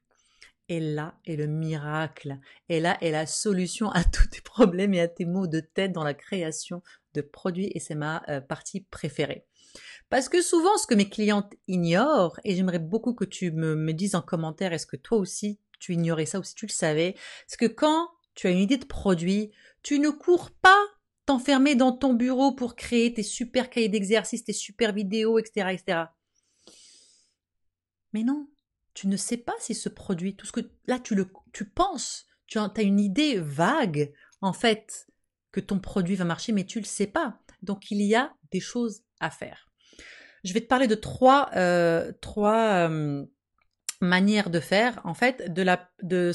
Et 0.72 0.80
là 0.80 1.18
est 1.26 1.36
le 1.36 1.46
miracle. 1.46 2.38
Et 2.70 2.80
là 2.80 2.96
est 3.02 3.10
la 3.10 3.26
solution 3.26 3.90
à 3.90 4.04
tous 4.04 4.28
tes 4.28 4.40
problèmes 4.40 4.94
et 4.94 5.00
à 5.00 5.08
tes 5.08 5.26
maux 5.26 5.46
de 5.46 5.60
tête 5.60 5.92
dans 5.92 6.02
la 6.02 6.14
création 6.14 6.82
de 7.12 7.20
produits. 7.20 7.70
Et 7.74 7.78
c'est 7.78 7.94
ma 7.94 8.22
euh, 8.30 8.40
partie 8.40 8.80
préférée. 8.80 9.44
Parce 10.08 10.30
que 10.30 10.40
souvent, 10.40 10.78
ce 10.78 10.86
que 10.86 10.94
mes 10.94 11.10
clientes 11.10 11.52
ignorent, 11.68 12.40
et 12.44 12.56
j'aimerais 12.56 12.78
beaucoup 12.78 13.12
que 13.12 13.26
tu 13.26 13.52
me, 13.52 13.74
me 13.74 13.92
dises 13.92 14.14
en 14.14 14.22
commentaire, 14.22 14.72
est-ce 14.72 14.86
que 14.86 14.96
toi 14.96 15.18
aussi 15.18 15.58
tu 15.78 15.92
ignorais 15.92 16.24
ça 16.24 16.38
ou 16.38 16.42
si 16.42 16.54
tu 16.54 16.64
le 16.64 16.72
savais, 16.72 17.16
c'est 17.46 17.60
que 17.60 17.66
quand 17.66 18.08
tu 18.34 18.46
as 18.46 18.50
une 18.50 18.58
idée 18.58 18.78
de 18.78 18.86
produit, 18.86 19.50
tu 19.82 19.98
ne 19.98 20.08
cours 20.08 20.52
pas 20.52 20.82
t'enfermer 21.26 21.74
dans 21.74 21.92
ton 21.92 22.14
bureau 22.14 22.52
pour 22.52 22.76
créer 22.76 23.12
tes 23.12 23.22
super 23.22 23.68
cahiers 23.68 23.90
d'exercice, 23.90 24.42
tes 24.42 24.54
super 24.54 24.94
vidéos, 24.94 25.38
etc., 25.38 25.68
etc. 25.72 26.04
Mais 28.14 28.22
non, 28.22 28.48
tu 28.94 29.08
ne 29.08 29.16
sais 29.16 29.36
pas 29.36 29.54
si 29.58 29.74
ce 29.74 29.88
produit, 29.88 30.36
tout 30.36 30.46
ce 30.46 30.52
que 30.52 30.60
là 30.86 30.98
tu 30.98 31.14
le, 31.14 31.28
tu 31.52 31.64
penses, 31.64 32.26
tu 32.46 32.58
as, 32.58 32.70
une 32.78 33.00
idée 33.00 33.38
vague 33.38 34.12
en 34.40 34.52
fait 34.52 35.06
que 35.50 35.60
ton 35.60 35.78
produit 35.78 36.16
va 36.16 36.24
marcher, 36.24 36.52
mais 36.52 36.64
tu 36.64 36.78
le 36.78 36.84
sais 36.84 37.06
pas. 37.06 37.38
Donc 37.62 37.90
il 37.90 38.02
y 38.02 38.14
a 38.14 38.32
des 38.50 38.60
choses 38.60 39.02
à 39.20 39.30
faire. 39.30 39.68
Je 40.44 40.52
vais 40.52 40.60
te 40.60 40.66
parler 40.66 40.88
de 40.88 40.94
trois, 40.94 41.50
euh, 41.54 42.12
trois 42.20 42.90
manières 44.00 44.50
de 44.50 44.60
faire 44.60 45.00
en 45.04 45.14
fait 45.14 45.52
de 45.52 45.62
la 45.62 45.88
de 46.02 46.32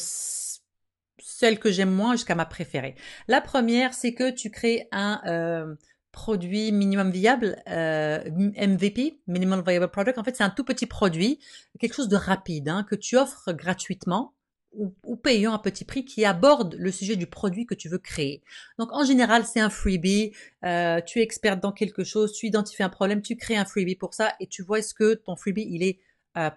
celle 1.20 1.60
que 1.60 1.72
j'aime 1.72 1.92
moins 1.92 2.14
jusqu'à 2.14 2.36
ma 2.36 2.46
préférée. 2.46 2.96
La 3.28 3.42
première, 3.42 3.94
c'est 3.94 4.14
que 4.14 4.32
tu 4.32 4.50
crées 4.50 4.88
un 4.92 5.76
produit 6.18 6.72
minimum 6.72 7.12
viable, 7.12 7.62
euh, 7.70 8.24
MVP, 8.28 9.22
minimum 9.28 9.62
viable 9.62 9.88
product. 9.88 10.18
En 10.18 10.24
fait, 10.24 10.36
c'est 10.36 10.44
un 10.44 10.50
tout 10.50 10.64
petit 10.64 10.88
produit, 10.88 11.40
quelque 11.80 11.94
chose 11.94 12.10
de 12.10 12.16
rapide 12.16 12.70
hein, 12.70 12.84
que 12.90 12.96
tu 12.96 13.18
offres 13.18 13.54
gratuitement 13.54 14.34
ou, 14.72 15.16
payant 15.16 15.54
un 15.54 15.60
petit 15.60 15.86
prix 15.86 16.06
qui 16.06 16.26
aborde 16.26 16.76
le 16.80 16.92
sujet 16.92 17.16
du 17.16 17.28
produit 17.28 17.68
que 17.68 17.76
tu 17.76 17.88
veux 17.88 18.00
créer. 18.00 18.44
Donc 18.80 18.92
en 18.94 19.06
général, 19.06 19.46
c'est 19.46 19.60
un 19.60 19.70
freebie. 19.70 20.34
Euh, 20.66 21.02
tu 21.02 21.20
es 21.20 21.22
experte 21.22 21.60
dans 21.60 21.72
quelque 21.72 22.04
chose, 22.04 22.34
tu 22.34 22.48
identifies 22.48 22.84
un 22.84 22.90
problème, 22.90 23.22
tu 23.22 23.36
crées 23.36 23.56
un 23.56 23.66
freebie 23.66 23.96
pour 23.96 24.16
ça 24.16 24.34
et 24.40 24.48
tu 24.48 24.64
vois 24.64 24.80
est-ce 24.80 24.96
que 24.96 25.14
ton 25.14 25.36
freebie 25.36 25.68
il 25.70 25.84
est 25.84 26.00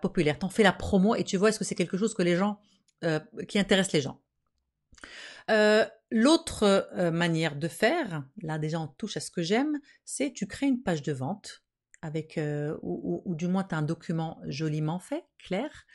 populaire. 0.02 0.38
T'en 0.38 0.50
fais 0.50 0.62
la 0.62 0.72
promo 0.72 1.14
et 1.14 1.24
tu 1.24 1.38
vois 1.38 1.50
est-ce 1.50 1.58
que 1.58 1.64
c'est 1.64 1.74
quelque 1.74 1.96
chose 1.96 2.12
que 2.14 2.22
les 2.22 2.36
gens 2.36 2.60
qui 3.48 3.58
intéresse 3.58 3.92
les 3.92 4.02
gens. 4.02 4.20
Euh, 5.48 5.84
l'autre 6.10 6.64
euh, 6.94 7.10
manière 7.10 7.56
de 7.56 7.68
faire, 7.68 8.24
là 8.42 8.58
déjà 8.58 8.80
on 8.80 8.88
touche 8.88 9.16
à 9.16 9.20
ce 9.20 9.30
que 9.30 9.42
j'aime, 9.42 9.78
c'est 10.04 10.32
tu 10.32 10.46
crées 10.46 10.66
une 10.66 10.82
page 10.82 11.02
de 11.02 11.12
vente 11.12 11.62
avec, 12.02 12.38
euh, 12.38 12.76
ou, 12.82 13.34
du 13.34 13.46
moins 13.46 13.64
tu 13.64 13.74
as 13.74 13.78
un 13.78 13.82
document 13.82 14.40
joliment 14.46 14.98
fait, 14.98 15.24
clair, 15.38 15.86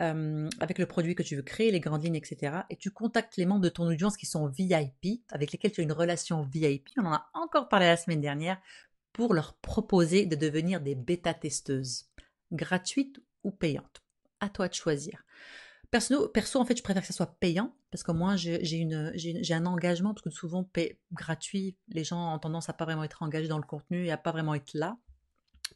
avec 0.00 0.78
le 0.78 0.86
produit 0.86 1.16
que 1.16 1.24
tu 1.24 1.34
veux 1.34 1.42
créer, 1.42 1.72
les 1.72 1.80
grandes 1.80 2.04
lignes, 2.04 2.14
etc. 2.14 2.58
Et 2.70 2.76
tu 2.76 2.92
contactes 2.92 3.36
les 3.36 3.46
membres 3.46 3.62
de 3.64 3.68
ton 3.68 3.84
audience 3.84 4.16
qui 4.16 4.26
sont 4.26 4.46
VIP, 4.46 5.24
avec 5.30 5.50
lesquels 5.50 5.72
tu 5.72 5.80
as 5.80 5.82
une 5.82 5.92
relation 5.92 6.42
VIP, 6.42 6.90
on 6.98 7.06
en 7.06 7.14
a 7.14 7.28
encore 7.34 7.68
parlé 7.68 7.86
la 7.86 7.96
semaine 7.96 8.20
dernière, 8.20 8.60
pour 9.12 9.34
leur 9.34 9.54
proposer 9.56 10.26
de 10.26 10.36
devenir 10.36 10.80
des 10.80 10.94
bêta-testeuses, 10.94 12.08
gratuites 12.52 13.20
ou 13.42 13.50
payantes. 13.50 14.04
À 14.38 14.48
toi 14.48 14.68
de 14.68 14.74
choisir. 14.74 15.24
Perso, 15.90 16.28
perso, 16.28 16.60
en 16.60 16.66
fait, 16.66 16.76
je 16.76 16.82
préfère 16.82 17.02
que 17.02 17.08
ça 17.08 17.14
soit 17.14 17.38
payant 17.40 17.74
parce 17.90 18.02
que 18.02 18.12
moi, 18.12 18.36
j'ai 18.36 19.52
un 19.52 19.66
engagement 19.66 20.12
parce 20.12 20.22
que 20.22 20.30
souvent, 20.30 20.68
gratuit, 21.12 21.76
les 21.88 22.04
gens 22.04 22.34
ont 22.34 22.38
tendance 22.38 22.68
à 22.68 22.74
pas 22.74 22.84
vraiment 22.84 23.04
être 23.04 23.22
engagés 23.22 23.48
dans 23.48 23.58
le 23.58 23.64
contenu 23.64 24.06
et 24.06 24.10
à 24.10 24.18
pas 24.18 24.32
vraiment 24.32 24.54
être 24.54 24.74
là 24.74 24.98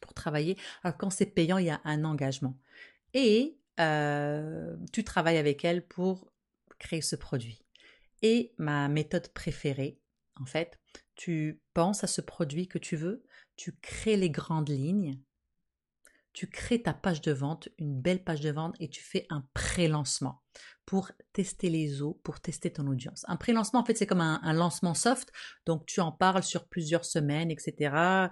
pour 0.01 0.13
travailler. 0.13 0.57
Alors 0.83 0.97
quand 0.97 1.09
c'est 1.09 1.25
payant, 1.25 1.57
il 1.57 1.65
y 1.65 1.69
a 1.71 1.81
un 1.83 2.03
engagement. 2.03 2.57
Et 3.13 3.57
euh, 3.79 4.75
tu 4.91 5.03
travailles 5.03 5.37
avec 5.37 5.65
elle 5.65 5.85
pour 5.85 6.31
créer 6.77 7.01
ce 7.01 7.15
produit. 7.15 7.63
Et 8.21 8.53
ma 8.57 8.87
méthode 8.87 9.29
préférée, 9.29 9.99
en 10.39 10.45
fait, 10.45 10.79
tu 11.15 11.61
penses 11.73 12.03
à 12.03 12.07
ce 12.07 12.21
produit 12.21 12.67
que 12.67 12.77
tu 12.77 12.95
veux, 12.95 13.23
tu 13.55 13.75
crées 13.81 14.17
les 14.17 14.29
grandes 14.29 14.69
lignes, 14.69 15.19
tu 16.33 16.49
crées 16.49 16.81
ta 16.81 16.93
page 16.93 17.21
de 17.21 17.31
vente, 17.31 17.69
une 17.77 17.99
belle 17.99 18.23
page 18.23 18.41
de 18.41 18.51
vente 18.51 18.75
et 18.79 18.89
tu 18.89 19.03
fais 19.03 19.25
un 19.29 19.45
pré-lancement 19.53 20.41
pour 20.85 21.11
tester 21.31 21.69
les 21.69 22.01
eaux, 22.01 22.19
pour 22.23 22.41
tester 22.41 22.73
ton 22.73 22.87
audience. 22.87 23.23
Un 23.27 23.37
pré-lancement, 23.37 23.79
en 23.79 23.85
fait, 23.85 23.95
c'est 23.95 24.07
comme 24.07 24.21
un, 24.21 24.53
lancement 24.53 24.93
soft. 24.93 25.31
Donc, 25.65 25.85
tu 25.85 26.01
en 26.01 26.11
parles 26.11 26.43
sur 26.43 26.67
plusieurs 26.67 27.05
semaines, 27.05 27.51
etc. 27.51 28.29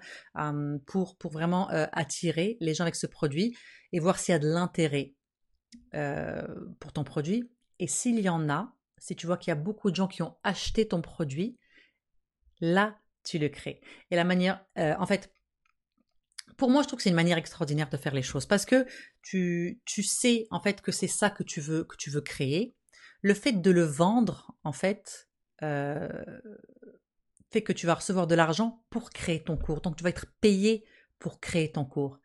pour, 0.85 1.17
pour 1.17 1.31
vraiment 1.31 1.69
euh, 1.71 1.85
attirer 1.93 2.57
les 2.59 2.73
gens 2.73 2.83
avec 2.83 2.95
ce 2.95 3.07
produit 3.07 3.55
et 3.93 3.99
voir 3.99 4.19
s'il 4.19 4.33
y 4.33 4.35
a 4.35 4.39
de 4.39 4.47
l'intérêt 4.47 5.13
euh, 5.93 6.45
pour 6.79 6.91
ton 6.91 7.03
produit. 7.03 7.49
Et 7.79 7.87
s'il 7.87 8.19
y 8.19 8.29
en 8.29 8.49
a, 8.49 8.75
si 8.97 9.15
tu 9.15 9.27
vois 9.27 9.37
qu'il 9.37 9.51
y 9.51 9.53
a 9.53 9.55
beaucoup 9.55 9.89
de 9.89 9.95
gens 9.95 10.07
qui 10.07 10.21
ont 10.21 10.35
acheté 10.43 10.87
ton 10.87 11.01
produit, 11.01 11.57
là, 12.59 12.99
tu 13.23 13.39
le 13.39 13.49
crées. 13.49 13.81
Et 14.09 14.15
la 14.15 14.23
manière, 14.23 14.65
euh, 14.77 14.93
en 14.99 15.05
fait, 15.05 15.31
pour 16.57 16.69
moi, 16.69 16.81
je 16.83 16.87
trouve 16.87 16.97
que 16.97 17.03
c'est 17.03 17.09
une 17.09 17.15
manière 17.15 17.37
extraordinaire 17.37 17.89
de 17.89 17.97
faire 17.97 18.13
les 18.13 18.21
choses 18.21 18.45
parce 18.45 18.65
que 18.65 18.85
tu, 19.21 19.81
tu 19.85 20.03
sais 20.03 20.47
en 20.51 20.59
fait 20.59 20.81
que 20.81 20.91
c'est 20.91 21.07
ça 21.07 21.29
que 21.29 21.43
tu 21.43 21.61
veux 21.61 21.83
que 21.83 21.95
tu 21.97 22.09
veux 22.09 22.21
créer. 22.21 22.75
Le 23.21 23.33
fait 23.33 23.53
de 23.53 23.71
le 23.71 23.83
vendre, 23.83 24.55
en 24.63 24.71
fait, 24.71 25.29
euh, 25.61 26.09
fait 27.51 27.61
que 27.61 27.73
tu 27.73 27.85
vas 27.85 27.95
recevoir 27.95 28.27
de 28.27 28.35
l'argent 28.35 28.83
pour 28.89 29.11
créer 29.11 29.43
ton 29.43 29.57
cours. 29.57 29.81
Donc, 29.81 29.97
tu 29.97 30.03
vas 30.03 30.09
être 30.09 30.25
payé 30.39 30.85
pour 31.19 31.39
créer 31.39 31.71
ton 31.71 31.85
cours. 31.85 32.19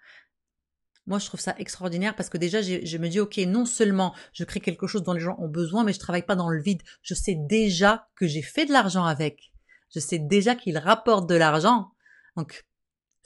Moi, 1.07 1.19
je 1.19 1.27
trouve 1.27 1.41
ça 1.41 1.55
extraordinaire 1.59 2.17
parce 2.17 2.29
que 2.29 2.39
déjà, 2.39 2.63
je 2.63 2.99
me 2.99 3.09
dis, 3.09 3.21
OK, 3.21 3.37
non 3.39 3.65
seulement 3.65 4.15
je 4.33 4.45
crée 4.45 4.61
quelque 4.61 4.87
chose 4.87 5.03
dont 5.03 5.13
les 5.13 5.21
gens 5.21 5.37
ont 5.39 5.49
besoin, 5.49 5.85
mais 5.85 5.93
je 5.93 5.99
travaille 5.99 6.25
pas 6.25 6.35
dans 6.35 6.49
le 6.49 6.61
vide. 6.61 6.83
Je 7.03 7.15
sais 7.15 7.37
déjà 7.37 8.09
que 8.17 8.27
j'ai 8.27 8.43
fait 8.43 8.67
de 8.67 8.73
l'argent 8.73 9.05
avec. 9.05 9.53
Je 9.95 10.01
sais 10.01 10.19
déjà 10.19 10.55
qu'il 10.55 10.79
rapporte 10.79 11.29
de 11.29 11.35
l'argent. 11.37 11.93
Donc, 12.37 12.65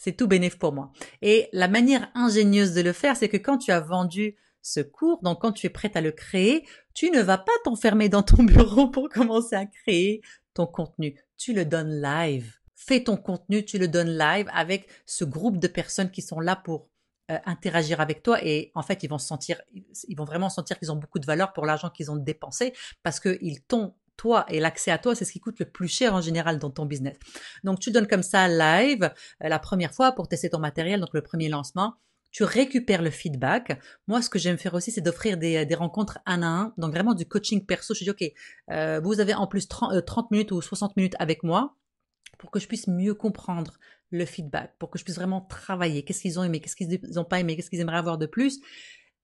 c'est 0.00 0.12
tout 0.12 0.26
bénéf 0.26 0.59
pour 0.59 0.73
moi. 0.73 0.92
Et 1.21 1.50
la 1.52 1.69
manière 1.69 2.11
ingénieuse 2.14 2.73
de 2.73 2.80
le 2.80 2.95
faire, 2.95 3.19
c'est 3.19 3.28
que 3.28 3.37
quand 3.37 3.59
tu 3.59 3.71
as 3.71 3.80
vendu 3.80 4.35
ce 4.62 4.80
cours, 4.80 5.21
donc 5.23 5.42
quand 5.42 5.52
tu 5.52 5.66
es 5.66 5.71
prête 5.71 5.95
à 5.95 6.00
le 6.00 6.11
créer, 6.11 6.66
tu 6.95 7.11
ne 7.11 7.21
vas 7.21 7.37
pas 7.37 7.52
t'enfermer 7.64 8.09
dans 8.09 8.23
ton 8.23 8.42
bureau 8.42 8.88
pour 8.88 9.11
commencer 9.11 9.57
à 9.57 9.66
créer 9.66 10.23
ton 10.54 10.66
contenu. 10.66 11.21
Tu 11.37 11.52
le 11.52 11.66
donnes 11.66 12.00
live. 12.00 12.54
Fais 12.75 13.04
ton 13.04 13.19
contenu, 13.19 13.62
tu 13.62 13.76
le 13.76 13.88
donnes 13.88 14.16
live 14.16 14.49
avec 14.54 14.88
ce 15.04 15.25
groupe 15.26 15.59
de 15.59 15.69
personnes 15.69 16.11
qui 16.11 16.23
sont 16.23 16.40
là 16.40 16.57
pour 16.57 16.88
euh, 17.30 17.38
interagir 17.45 18.00
avec 18.00 18.23
toi 18.23 18.42
et 18.42 18.73
en 18.75 18.83
fait 18.83 19.02
ils 19.02 19.11
vont 19.11 19.19
sentir 19.19 19.61
ils 19.73 20.16
vont 20.16 20.25
vraiment 20.25 20.49
sentir 20.49 20.78
qu'ils 20.78 20.90
ont 20.90 20.97
beaucoup 20.97 21.19
de 21.19 21.26
valeur 21.26 21.52
pour 21.52 21.66
l'argent 21.66 21.90
qu'ils 21.90 22.11
ont 22.11 22.16
dépensé 22.16 22.73
parce 23.02 23.21
qu'ils 23.21 23.62
t'ont 23.69 23.95
toi 24.20 24.44
et 24.48 24.60
l'accès 24.60 24.90
à 24.90 24.98
toi, 24.98 25.14
c'est 25.14 25.24
ce 25.24 25.32
qui 25.32 25.40
coûte 25.40 25.58
le 25.58 25.64
plus 25.64 25.88
cher 25.88 26.14
en 26.14 26.20
général 26.20 26.58
dans 26.58 26.70
ton 26.70 26.84
business. 26.84 27.16
Donc 27.64 27.80
tu 27.80 27.90
donnes 27.90 28.06
comme 28.06 28.22
ça 28.22 28.48
live 28.48 29.10
euh, 29.42 29.48
la 29.48 29.58
première 29.58 29.94
fois 29.94 30.12
pour 30.12 30.28
tester 30.28 30.50
ton 30.50 30.58
matériel, 30.58 31.00
donc 31.00 31.10
le 31.14 31.22
premier 31.22 31.48
lancement. 31.48 31.94
Tu 32.32 32.44
récupères 32.44 33.02
le 33.02 33.10
feedback. 33.10 33.80
Moi, 34.06 34.22
ce 34.22 34.30
que 34.30 34.38
j'aime 34.38 34.56
faire 34.56 34.74
aussi, 34.74 34.92
c'est 34.92 35.00
d'offrir 35.00 35.36
des, 35.36 35.66
des, 35.66 35.74
rencontres 35.74 36.20
un 36.26 36.42
à 36.42 36.46
un, 36.46 36.74
donc 36.76 36.92
vraiment 36.92 37.14
du 37.14 37.26
coaching 37.26 37.66
perso. 37.66 37.92
Je 37.92 38.04
dis, 38.04 38.10
OK, 38.10 38.22
euh, 38.70 39.00
vous 39.02 39.18
avez 39.18 39.34
en 39.34 39.48
plus 39.48 39.66
30, 39.66 40.04
30 40.04 40.24
euh, 40.24 40.28
minutes 40.30 40.52
ou 40.52 40.62
60 40.62 40.96
minutes 40.96 41.16
avec 41.18 41.42
moi 41.42 41.74
pour 42.38 42.52
que 42.52 42.60
je 42.60 42.68
puisse 42.68 42.86
mieux 42.86 43.14
comprendre 43.14 43.80
le 44.10 44.24
feedback, 44.26 44.74
pour 44.78 44.90
que 44.90 44.98
je 44.98 45.04
puisse 45.04 45.16
vraiment 45.16 45.40
travailler. 45.40 46.04
Qu'est-ce 46.04 46.20
qu'ils 46.20 46.38
ont 46.38 46.44
aimé, 46.44 46.60
qu'est-ce 46.60 46.76
qu'ils 46.76 47.00
n'ont 47.14 47.24
pas 47.24 47.40
aimé, 47.40 47.56
qu'est-ce 47.56 47.70
qu'ils 47.70 47.80
aimeraient 47.80 47.98
avoir 47.98 48.18
de 48.18 48.26
plus? 48.26 48.60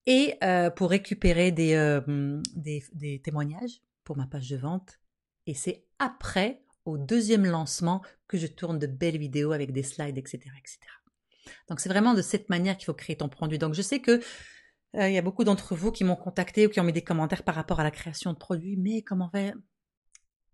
Et 0.06 0.34
euh, 0.44 0.70
pour 0.70 0.90
récupérer 0.90 1.52
euh, 1.58 2.40
des, 2.54 3.20
témoignages 3.22 3.82
pour 4.06 4.16
ma 4.16 4.26
page 4.26 4.48
de 4.48 4.56
vente. 4.56 4.98
Et 5.46 5.52
c'est 5.52 5.84
après, 5.98 6.64
au 6.86 6.96
deuxième 6.96 7.44
lancement, 7.44 8.02
que 8.28 8.38
je 8.38 8.46
tourne 8.46 8.78
de 8.78 8.86
belles 8.86 9.18
vidéos 9.18 9.52
avec 9.52 9.72
des 9.72 9.82
slides, 9.82 10.16
etc. 10.16 10.40
etc. 10.58 10.78
Donc 11.68 11.80
c'est 11.80 11.88
vraiment 11.88 12.14
de 12.14 12.22
cette 12.22 12.48
manière 12.48 12.76
qu'il 12.76 12.86
faut 12.86 12.94
créer 12.94 13.16
ton 13.16 13.28
produit. 13.28 13.58
Donc 13.58 13.74
je 13.74 13.82
sais 13.82 14.00
que 14.00 14.20
euh, 14.96 15.08
il 15.08 15.14
y 15.14 15.18
a 15.18 15.22
beaucoup 15.22 15.44
d'entre 15.44 15.74
vous 15.74 15.92
qui 15.92 16.04
m'ont 16.04 16.16
contacté 16.16 16.66
ou 16.66 16.70
qui 16.70 16.80
ont 16.80 16.84
mis 16.84 16.92
des 16.92 17.02
commentaires 17.02 17.42
par 17.42 17.54
rapport 17.54 17.80
à 17.80 17.84
la 17.84 17.90
création 17.90 18.32
de 18.32 18.38
produits, 18.38 18.76
mais 18.76 19.02
comment 19.02 19.28
faire 19.28 19.54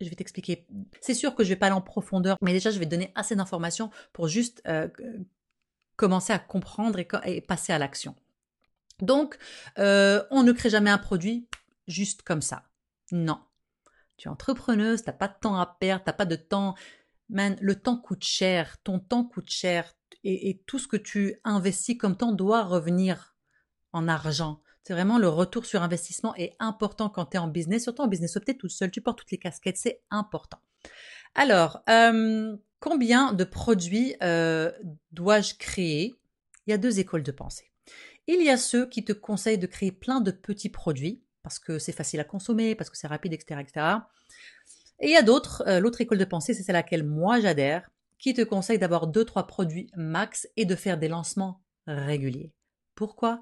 je 0.01 0.09
vais 0.09 0.17
t'expliquer. 0.17 0.67
C'est 1.01 1.15
sûr 1.15 1.37
que 1.37 1.45
je 1.45 1.51
vais 1.51 1.57
pas 1.57 1.67
aller 1.67 1.77
en 1.77 1.81
profondeur, 1.81 2.37
mais 2.43 2.53
déjà 2.53 2.73
je 2.73 2.81
vais 2.81 2.87
donner 2.87 3.13
assez 3.15 3.37
d'informations 3.37 3.89
pour 4.13 4.27
juste 4.27 4.61
euh, 4.67 4.89
commencer 5.95 6.33
à 6.33 6.41
comprendre 6.41 6.99
et, 6.99 7.41
passer 7.41 7.73
à 7.73 7.79
l'action. 7.79 8.17
Donc, 9.01 9.39
euh, 9.79 10.25
on 10.33 10.43
ne 10.43 10.51
crée 10.51 10.71
jamais 10.71 10.91
un 10.91 10.99
produit 10.99 11.49
juste 11.87 12.23
comme 12.23 12.43
ça. 12.43 12.65
Non. 13.13 13.41
Tu 14.17 14.27
es 14.27 14.31
entrepreneuse, 14.31 15.05
t'as 15.05 15.13
pas 15.13 15.29
de 15.29 15.39
temps 15.41 15.57
à 15.57 15.67
perdre, 15.67 16.05
t'as 16.05 16.13
pas 16.13 16.25
de 16.25 16.37
temps. 16.37 16.75
Man, 17.29 17.57
le 17.61 17.77
temps 17.77 17.97
coûte 17.97 18.25
cher, 18.25 18.79
ton 18.83 18.99
temps 18.99 19.25
coûte 19.25 19.51
cher 19.51 19.93
et, 20.25 20.63
tout 20.67 20.79
ce 20.79 20.89
que 20.89 20.97
tu 20.97 21.41
investis 21.45 21.97
comme 21.97 22.17
temps 22.17 22.33
doit 22.33 22.65
revenir 22.65 23.37
en 23.93 24.09
argent. 24.09 24.61
C'est 24.83 24.93
vraiment 24.93 25.19
le 25.19 25.29
retour 25.29 25.65
sur 25.65 25.83
investissement 25.83 26.35
est 26.37 26.55
important 26.59 27.09
quand 27.09 27.27
tu 27.27 27.37
es 27.37 27.41
en 27.41 27.49
business, 27.49 27.85
surtout 27.85 28.03
en 28.03 28.09
business 28.09 28.37
opté 28.37 28.57
tout 28.57 28.69
seul, 28.69 28.91
tu 28.91 29.01
portes 29.01 29.19
toutes 29.19 29.31
les 29.31 29.39
casquettes, 29.39 29.77
c'est 29.77 30.03
important. 30.11 30.59
Alors, 31.35 31.83
euh, 31.89 32.57
combien 32.81 33.33
de 33.33 33.45
produits 33.45 34.17
euh, 34.23 34.73
dois-je 35.13 35.55
créer? 35.55 36.15
Il 36.67 36.71
y 36.71 36.75
a 36.75 36.79
deux 36.79 36.99
écoles 36.99 37.23
de 37.23 37.33
pensée. 37.33 37.71
Il 38.27 38.43
y 38.43 38.51
a 38.51 38.57
ceux 38.57 38.89
qui 38.89 39.05
te 39.05 39.13
conseillent 39.13 39.59
de 39.59 39.67
créer 39.67 39.93
plein 39.93 40.21
de 40.21 40.31
petits 40.31 40.69
produits 40.69 41.23
parce 41.43 41.59
que 41.59 41.79
c'est 41.79 41.93
facile 41.93 42.21
à 42.21 42.25
consommer, 42.25 42.75
parce 42.75 42.91
que 42.91 42.97
c'est 42.97 43.07
rapide, 43.07 43.33
etc., 43.33 43.61
etc. 43.61 43.87
Et 45.01 45.09
il 45.09 45.13
y 45.13 45.17
a 45.17 45.23
d'autres, 45.23 45.65
euh, 45.67 45.81
l'autre 45.81 46.01
école 46.01 46.19
de 46.19 46.25
pensée, 46.25 46.55
c'est 46.55 46.63
celle 46.63 46.77
à 46.77 46.81
laquelle 46.81 47.05
moi 47.05 47.41
j'adhère, 47.41 47.91
qui 48.19 48.35
te 48.35 48.43
conseille 48.43 48.79
d'avoir 48.79 49.09
deux, 49.09 49.25
trois 49.25 49.47
produits 49.47 49.91
max 49.97 50.49
et 50.57 50.65
de 50.65 50.77
faire 50.77 50.97
des 50.97 51.09
lancements 51.09 51.61
réguliers. 51.87 52.53
Pourquoi? 52.95 53.41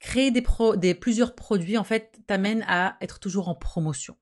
Créer 0.00 0.30
des, 0.30 0.94
plusieurs 0.94 1.34
produits, 1.34 1.76
en 1.76 1.84
fait, 1.84 2.18
t'amène 2.26 2.64
à 2.66 2.96
être 3.00 3.20
toujours 3.20 3.48
en 3.48 3.54
promotion. 3.54 4.16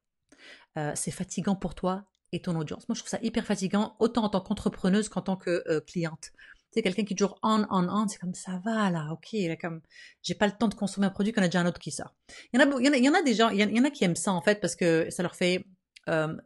Euh, 0.76 0.92
c'est 0.94 1.12
fatigant 1.12 1.54
pour 1.54 1.74
toi 1.74 2.04
et 2.32 2.42
ton 2.42 2.56
audience. 2.56 2.88
Moi, 2.88 2.94
je 2.94 3.00
trouve 3.00 3.10
ça 3.10 3.18
hyper 3.22 3.46
fatigant, 3.46 3.96
autant 3.98 4.24
en 4.24 4.28
tant 4.28 4.40
qu'entrepreneuse 4.40 5.08
qu'en 5.08 5.22
tant 5.22 5.36
que 5.36 5.62
euh, 5.68 5.80
cliente. 5.80 6.32
C'est 6.72 6.82
quelqu'un 6.82 7.04
qui 7.04 7.14
est 7.14 7.16
toujours 7.16 7.38
on, 7.42 7.66
on, 7.70 7.88
on, 7.88 8.06
c'est 8.08 8.18
comme 8.18 8.34
ça 8.34 8.60
va 8.64 8.90
là, 8.90 9.08
ok, 9.12 9.32
là, 9.32 9.56
comme 9.56 9.80
j'ai 10.22 10.34
pas 10.34 10.46
le 10.46 10.52
temps 10.52 10.68
de 10.68 10.74
consommer 10.74 11.06
un 11.08 11.10
produit 11.10 11.32
qu'on 11.32 11.42
a 11.42 11.46
déjà 11.48 11.60
un 11.60 11.66
autre 11.66 11.80
qui 11.80 11.90
sort. 11.90 12.14
Il 12.52 12.60
y 12.60 12.62
en 12.62 12.70
a, 12.70 12.80
il 12.80 12.86
y 12.86 12.88
en 12.88 12.92
a, 12.92 12.96
il 12.96 13.04
y 13.04 13.08
en 13.08 13.14
a 13.14 13.22
des 13.22 13.34
gens, 13.34 13.48
il 13.48 13.58
y 13.58 13.80
en 13.80 13.84
a 13.84 13.90
qui 13.90 14.04
aiment 14.04 14.16
ça 14.16 14.32
en 14.32 14.40
fait 14.40 14.60
parce 14.60 14.76
que 14.76 15.10
ça 15.10 15.22
leur 15.22 15.34
fait, 15.34 15.64
euh, 16.08 16.36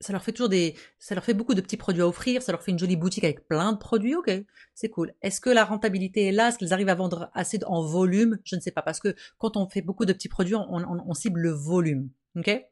ça 0.00 0.12
leur 0.12 0.22
fait 0.22 0.32
toujours 0.32 0.48
des, 0.48 0.74
ça 0.98 1.14
leur 1.14 1.24
fait 1.24 1.34
beaucoup 1.34 1.54
de 1.54 1.60
petits 1.60 1.76
produits 1.76 2.02
à 2.02 2.08
offrir, 2.08 2.42
ça 2.42 2.52
leur 2.52 2.62
fait 2.62 2.70
une 2.70 2.78
jolie 2.78 2.96
boutique 2.96 3.24
avec 3.24 3.46
plein 3.48 3.72
de 3.72 3.78
produits, 3.78 4.14
ok, 4.14 4.30
c'est 4.74 4.88
cool. 4.88 5.14
Est-ce 5.22 5.40
que 5.40 5.50
la 5.50 5.64
rentabilité 5.64 6.26
est 6.26 6.32
là? 6.32 6.48
Est-ce 6.48 6.58
qu'ils 6.58 6.72
arrivent 6.72 6.88
à 6.88 6.94
vendre 6.94 7.30
assez 7.34 7.58
en 7.66 7.82
volume? 7.82 8.38
Je 8.44 8.56
ne 8.56 8.60
sais 8.60 8.70
pas 8.70 8.82
parce 8.82 9.00
que 9.00 9.14
quand 9.38 9.56
on 9.56 9.68
fait 9.68 9.82
beaucoup 9.82 10.04
de 10.04 10.12
petits 10.12 10.28
produits, 10.28 10.54
on, 10.54 10.66
on, 10.70 11.02
on 11.06 11.14
cible 11.14 11.40
le 11.40 11.50
volume, 11.50 12.10
ok? 12.36 12.62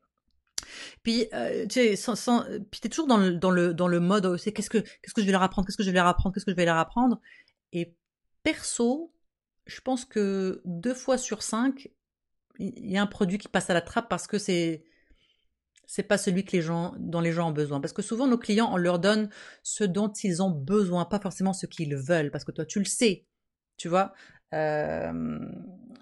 Puis, 1.02 1.26
euh, 1.32 1.66
tu 1.66 1.96
sais, 1.96 2.14
t'es 2.80 2.88
toujours 2.88 3.06
dans 3.06 3.16
le, 3.16 3.32
dans 3.32 3.50
le, 3.50 3.74
dans 3.74 3.88
le 3.88 4.00
mode, 4.00 4.36
c'est 4.36 4.52
qu'est-ce 4.52 4.70
que, 4.70 4.78
qu'est-ce 4.78 5.14
que 5.14 5.20
je 5.20 5.26
vais 5.26 5.32
leur 5.32 5.42
apprendre, 5.42 5.66
qu'est-ce 5.66 5.76
que 5.76 5.82
je 5.82 5.90
vais 5.90 5.96
leur 5.96 6.06
apprendre, 6.06 6.34
qu'est-ce 6.34 6.44
que 6.44 6.52
je 6.52 6.56
vais 6.56 6.64
leur 6.64 6.76
apprendre. 6.76 7.20
Et 7.72 7.94
perso, 8.42 9.12
je 9.66 9.80
pense 9.80 10.04
que 10.04 10.62
deux 10.64 10.94
fois 10.94 11.18
sur 11.18 11.42
cinq, 11.42 11.90
il 12.58 12.90
y 12.90 12.96
a 12.96 13.02
un 13.02 13.06
produit 13.06 13.38
qui 13.38 13.48
passe 13.48 13.70
à 13.70 13.74
la 13.74 13.80
trappe 13.80 14.08
parce 14.08 14.26
que 14.26 14.38
c'est, 14.38 14.84
c'est 15.86 16.02
pas 16.02 16.18
celui 16.18 16.44
que 16.44 16.52
les 16.52 16.62
gens, 16.62 16.94
dont 16.98 17.20
les 17.20 17.32
gens 17.32 17.48
ont 17.48 17.52
besoin. 17.52 17.80
Parce 17.80 17.92
que 17.92 18.02
souvent, 18.02 18.26
nos 18.26 18.38
clients, 18.38 18.68
on 18.72 18.76
leur 18.76 18.98
donne 18.98 19.30
ce 19.62 19.84
dont 19.84 20.12
ils 20.22 20.42
ont 20.42 20.50
besoin, 20.50 21.04
pas 21.04 21.20
forcément 21.20 21.52
ce 21.52 21.66
qu'ils 21.66 21.96
veulent, 21.96 22.30
parce 22.30 22.44
que 22.44 22.52
toi, 22.52 22.66
tu 22.66 22.78
le 22.78 22.84
sais, 22.84 23.26
tu 23.76 23.88
vois. 23.88 24.12
Euh, 24.54 25.38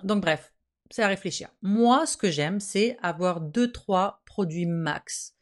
donc, 0.02 0.22
bref, 0.22 0.52
c'est 0.90 1.02
à 1.02 1.08
réfléchir. 1.08 1.50
Moi, 1.62 2.06
ce 2.06 2.16
que 2.16 2.30
j'aime, 2.30 2.58
c'est 2.58 2.96
avoir 3.02 3.40
deux, 3.40 3.70
trois 3.70 4.22
produits 4.36 4.66
max. 4.66 5.32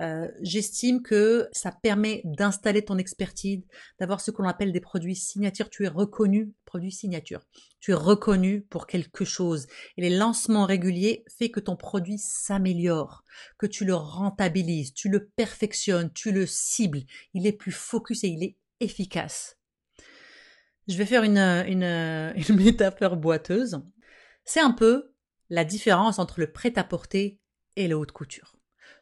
Euh, 0.00 0.28
j'estime 0.40 1.02
que 1.02 1.48
ça 1.50 1.72
permet 1.72 2.22
d'installer 2.22 2.84
ton 2.84 2.96
expertise, 2.96 3.64
d'avoir 3.98 4.20
ce 4.20 4.30
qu'on 4.30 4.46
appelle 4.46 4.70
des 4.70 4.80
produits 4.80 5.16
signatures. 5.16 5.68
Tu 5.68 5.84
es 5.84 5.88
reconnu, 5.88 6.52
produit 6.64 6.92
signature. 6.92 7.40
Tu 7.80 7.90
es 7.90 7.94
reconnu 7.94 8.62
pour 8.62 8.86
quelque 8.86 9.24
chose. 9.24 9.66
Et 9.96 10.02
les 10.02 10.16
lancements 10.16 10.64
réguliers 10.64 11.24
fait 11.26 11.50
que 11.50 11.58
ton 11.58 11.74
produit 11.74 12.18
s'améliore, 12.18 13.24
que 13.58 13.66
tu 13.66 13.84
le 13.84 13.96
rentabilises, 13.96 14.94
tu 14.94 15.08
le 15.08 15.26
perfectionnes, 15.26 16.12
tu 16.12 16.30
le 16.30 16.46
cibles. 16.46 17.02
Il 17.34 17.48
est 17.48 17.52
plus 17.52 17.72
focus 17.72 18.22
et 18.22 18.28
il 18.28 18.44
est 18.44 18.56
efficace. 18.78 19.58
Je 20.86 20.96
vais 20.96 21.06
faire 21.06 21.24
une, 21.24 21.38
une, 21.38 21.82
une 21.82 22.56
métaphore 22.64 23.16
boiteuse. 23.16 23.82
C'est 24.44 24.60
un 24.60 24.70
peu 24.70 25.12
la 25.50 25.64
différence 25.64 26.20
entre 26.20 26.38
le 26.38 26.52
prêt-à-porter 26.52 27.40
et 27.76 27.88
la 27.88 27.98
haute 27.98 28.12
couture. 28.12 28.56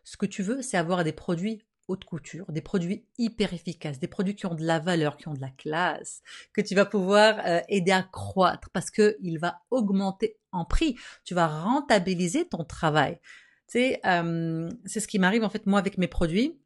Ce 0.04 0.16
que 0.16 0.26
tu 0.26 0.43
veux, 0.43 0.62
c'est 0.62 0.76
avoir 0.76 1.04
des 1.04 1.12
produits 1.12 1.62
haute 1.88 2.04
couture, 2.04 2.50
des 2.50 2.61
produits 2.61 3.04
hyper 3.19 3.52
efficaces, 3.52 3.99
des 3.99 4.09
produits 4.09 4.35
qui 4.35 4.47
ont 4.47 4.54
de 4.54 4.64
la 4.64 4.78
valeur, 4.78 5.16
qui 5.16 5.28
ont 5.28 5.35
de 5.35 5.40
la 5.40 5.50
classe, 5.50 6.23
que 6.52 6.61
tu 6.61 6.75
vas 6.75 6.87
pouvoir 6.87 7.40
euh, 7.47 7.61
aider 7.69 7.93
à 7.93 8.02
croître 8.02 8.71
parce 8.71 8.90
que 8.90 9.16
il 9.21 9.38
va 9.38 9.61
augmenter 9.71 10.37
en 10.52 10.64
prix. 10.64 10.97
Tu 11.25 11.35
vas 11.35 11.47
rentabiliser 11.47 12.49
ton 12.49 12.64
travail. 12.64 13.21
Tu 13.69 13.78
sais, 13.78 14.00
euh, 14.07 14.69
c'est 14.85 15.00
ce 15.00 15.09
qui 15.09 15.19
m'arrive 15.19 15.45
en 15.45 15.50
fait 15.50 15.66
moi 15.66 15.78
avec 15.78 15.99
mes 15.99 16.09
produits. 16.09 16.59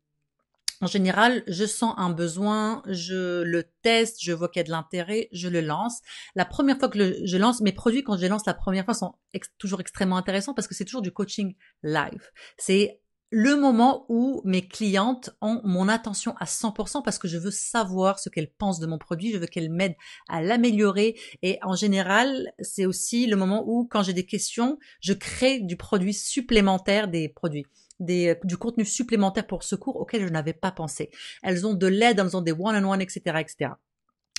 En 0.80 0.86
général, 0.86 1.42
je 1.48 1.64
sens 1.64 1.94
un 1.96 2.10
besoin, 2.10 2.82
je 2.86 3.42
le 3.42 3.64
teste, 3.82 4.18
je 4.22 4.32
vois 4.32 4.48
qu'il 4.48 4.60
y 4.60 4.64
a 4.64 4.64
de 4.64 4.70
l'intérêt, 4.70 5.28
je 5.32 5.48
le 5.48 5.60
lance. 5.60 6.00
La 6.36 6.44
première 6.44 6.78
fois 6.78 6.88
que 6.88 7.16
je 7.24 7.36
lance 7.36 7.60
mes 7.60 7.72
produits, 7.72 8.04
quand 8.04 8.16
je 8.16 8.22
les 8.22 8.28
lance 8.28 8.46
la 8.46 8.54
première 8.54 8.84
fois, 8.84 8.94
sont 8.94 9.14
toujours 9.58 9.80
extrêmement 9.80 10.16
intéressants 10.16 10.54
parce 10.54 10.68
que 10.68 10.74
c'est 10.74 10.84
toujours 10.84 11.02
du 11.02 11.10
coaching 11.10 11.56
live. 11.82 12.30
C'est 12.58 13.00
le 13.30 13.56
moment 13.56 14.06
où 14.08 14.40
mes 14.44 14.66
clientes 14.66 15.30
ont 15.42 15.60
mon 15.64 15.88
attention 15.88 16.34
à 16.38 16.46
100% 16.46 17.02
parce 17.02 17.18
que 17.18 17.28
je 17.28 17.36
veux 17.36 17.50
savoir 17.50 18.18
ce 18.18 18.30
qu'elles 18.30 18.50
pensent 18.50 18.80
de 18.80 18.86
mon 18.86 18.98
produit, 18.98 19.32
je 19.32 19.38
veux 19.38 19.46
qu'elles 19.46 19.70
m'aident 19.70 19.96
à 20.28 20.40
l'améliorer 20.40 21.18
et 21.42 21.58
en 21.62 21.74
général, 21.74 22.52
c'est 22.60 22.86
aussi 22.86 23.26
le 23.26 23.36
moment 23.36 23.64
où 23.66 23.86
quand 23.86 24.02
j'ai 24.02 24.14
des 24.14 24.24
questions, 24.24 24.78
je 25.00 25.12
crée 25.12 25.60
du 25.60 25.76
produit 25.76 26.14
supplémentaire 26.14 27.08
des 27.08 27.28
produits. 27.28 27.66
Des, 28.00 28.36
du 28.44 28.56
contenu 28.56 28.84
supplémentaire 28.84 29.46
pour 29.46 29.64
secours 29.64 29.96
auquel 29.96 30.22
je 30.22 30.28
n'avais 30.28 30.52
pas 30.52 30.70
pensé. 30.70 31.10
Elles 31.42 31.66
ont 31.66 31.74
de 31.74 31.88
l'aide, 31.88 32.20
elles 32.20 32.36
ont 32.36 32.42
des 32.42 32.52
one-on-one, 32.52 33.00
etc., 33.00 33.20
etc. 33.40 33.70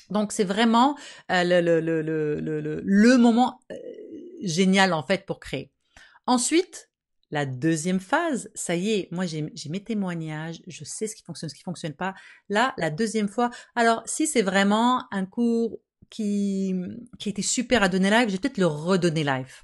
Donc 0.09 0.31
c'est 0.31 0.43
vraiment 0.43 0.97
euh, 1.31 1.43
le, 1.43 3.17
moment 3.17 3.59
euh, 3.71 3.75
génial 4.41 4.93
en 4.93 5.03
fait 5.03 5.25
pour 5.25 5.39
créer. 5.39 5.71
Ensuite, 6.25 6.89
la 7.31 7.45
deuxième 7.45 7.99
phase, 7.99 8.49
ça 8.55 8.75
y 8.75 8.91
est, 8.91 9.11
moi 9.11 9.25
j'ai 9.25 9.51
mes 9.69 9.83
témoignages, 9.83 10.61
je 10.65 10.83
sais 10.83 11.05
ce 11.07 11.15
qui 11.15 11.23
fonctionne, 11.23 11.49
ce 11.49 11.55
qui 11.55 11.63
fonctionne 11.63 11.93
pas. 11.93 12.15
Là, 12.49 12.73
la 12.77 12.89
deuxième 12.89 13.27
fois, 13.27 13.51
alors 13.75 14.01
si 14.05 14.25
c'est 14.25 14.41
vraiment 14.41 15.05
un 15.11 15.25
cours 15.25 15.79
qui, 16.09 16.73
qui 17.19 17.29
était 17.29 17.43
super 17.43 17.83
à 17.83 17.89
donner 17.89 18.09
live, 18.09 18.29
je 18.29 18.33
vais 18.33 18.39
peut-être 18.39 18.57
le 18.57 18.65
redonner 18.65 19.23
live. 19.23 19.61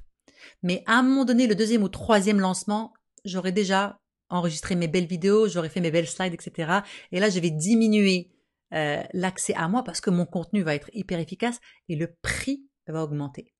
Mais 0.61 0.83
à 0.85 0.99
un 0.99 1.01
moment 1.01 1.25
donné, 1.25 1.47
le 1.47 1.55
deuxième 1.55 1.81
ou 1.81 1.89
troisième 1.89 2.39
lancement, 2.39 2.93
j'aurais 3.25 3.51
déjà 3.51 3.99
enregistré 4.29 4.75
mes 4.75 4.87
belles 4.87 5.05
vidéos, 5.05 5.47
j'aurais 5.47 5.69
fait 5.69 5.81
mes 5.81 5.91
belles 5.91 6.07
slides, 6.07 6.33
etc. 6.33 6.79
Et 7.11 7.19
là, 7.19 7.29
je 7.29 7.39
vais 7.39 7.51
diminuer 7.51 8.31
euh, 8.73 9.03
l'accès 9.13 9.53
à 9.53 9.67
moi 9.67 9.83
parce 9.83 10.01
que 10.01 10.09
mon 10.09 10.25
contenu 10.25 10.63
va 10.63 10.75
être 10.75 10.89
hyper 10.93 11.19
efficace 11.19 11.59
et 11.89 11.95
le 11.95 12.15
prix 12.21 12.65
va 12.87 13.03
augmenter. 13.03 13.53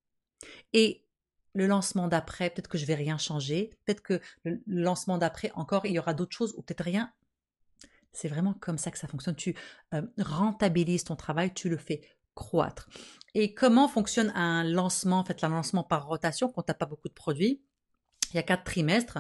Et 0.73 1.05
le 1.53 1.67
lancement 1.67 2.07
d'après, 2.07 2.49
peut-être 2.49 2.67
que 2.67 2.77
je 2.77 2.85
vais 2.85 2.95
rien 2.95 3.17
changer, 3.17 3.71
peut-être 3.85 4.01
que 4.01 4.19
le 4.43 4.61
lancement 4.67 5.17
d'après 5.17 5.51
encore, 5.55 5.85
il 5.85 5.93
y 5.93 5.99
aura 5.99 6.13
d'autres 6.13 6.35
choses 6.35 6.53
ou 6.57 6.61
peut-être 6.61 6.83
rien. 6.83 7.11
C'est 8.11 8.27
vraiment 8.27 8.53
comme 8.53 8.77
ça 8.77 8.91
que 8.91 8.97
ça 8.97 9.07
fonctionne. 9.07 9.35
Tu 9.35 9.55
euh, 9.93 10.01
rentabilises 10.17 11.03
ton 11.03 11.15
travail, 11.15 11.53
tu 11.53 11.69
le 11.69 11.77
fais 11.77 12.01
croître. 12.33 12.89
Et 13.33 13.53
comment 13.53 13.87
fonctionne 13.87 14.31
un 14.35 14.63
lancement, 14.63 15.19
en 15.19 15.25
fait, 15.25 15.43
un 15.43 15.49
lancement 15.49 15.83
par 15.83 16.07
rotation 16.07 16.49
quand 16.49 16.63
tu 16.63 16.71
n'as 16.71 16.75
pas 16.75 16.85
beaucoup 16.85 17.07
de 17.07 17.13
produits 17.13 17.61
Il 18.31 18.35
y 18.35 18.39
a 18.39 18.43
quatre 18.43 18.63
trimestres. 18.63 19.19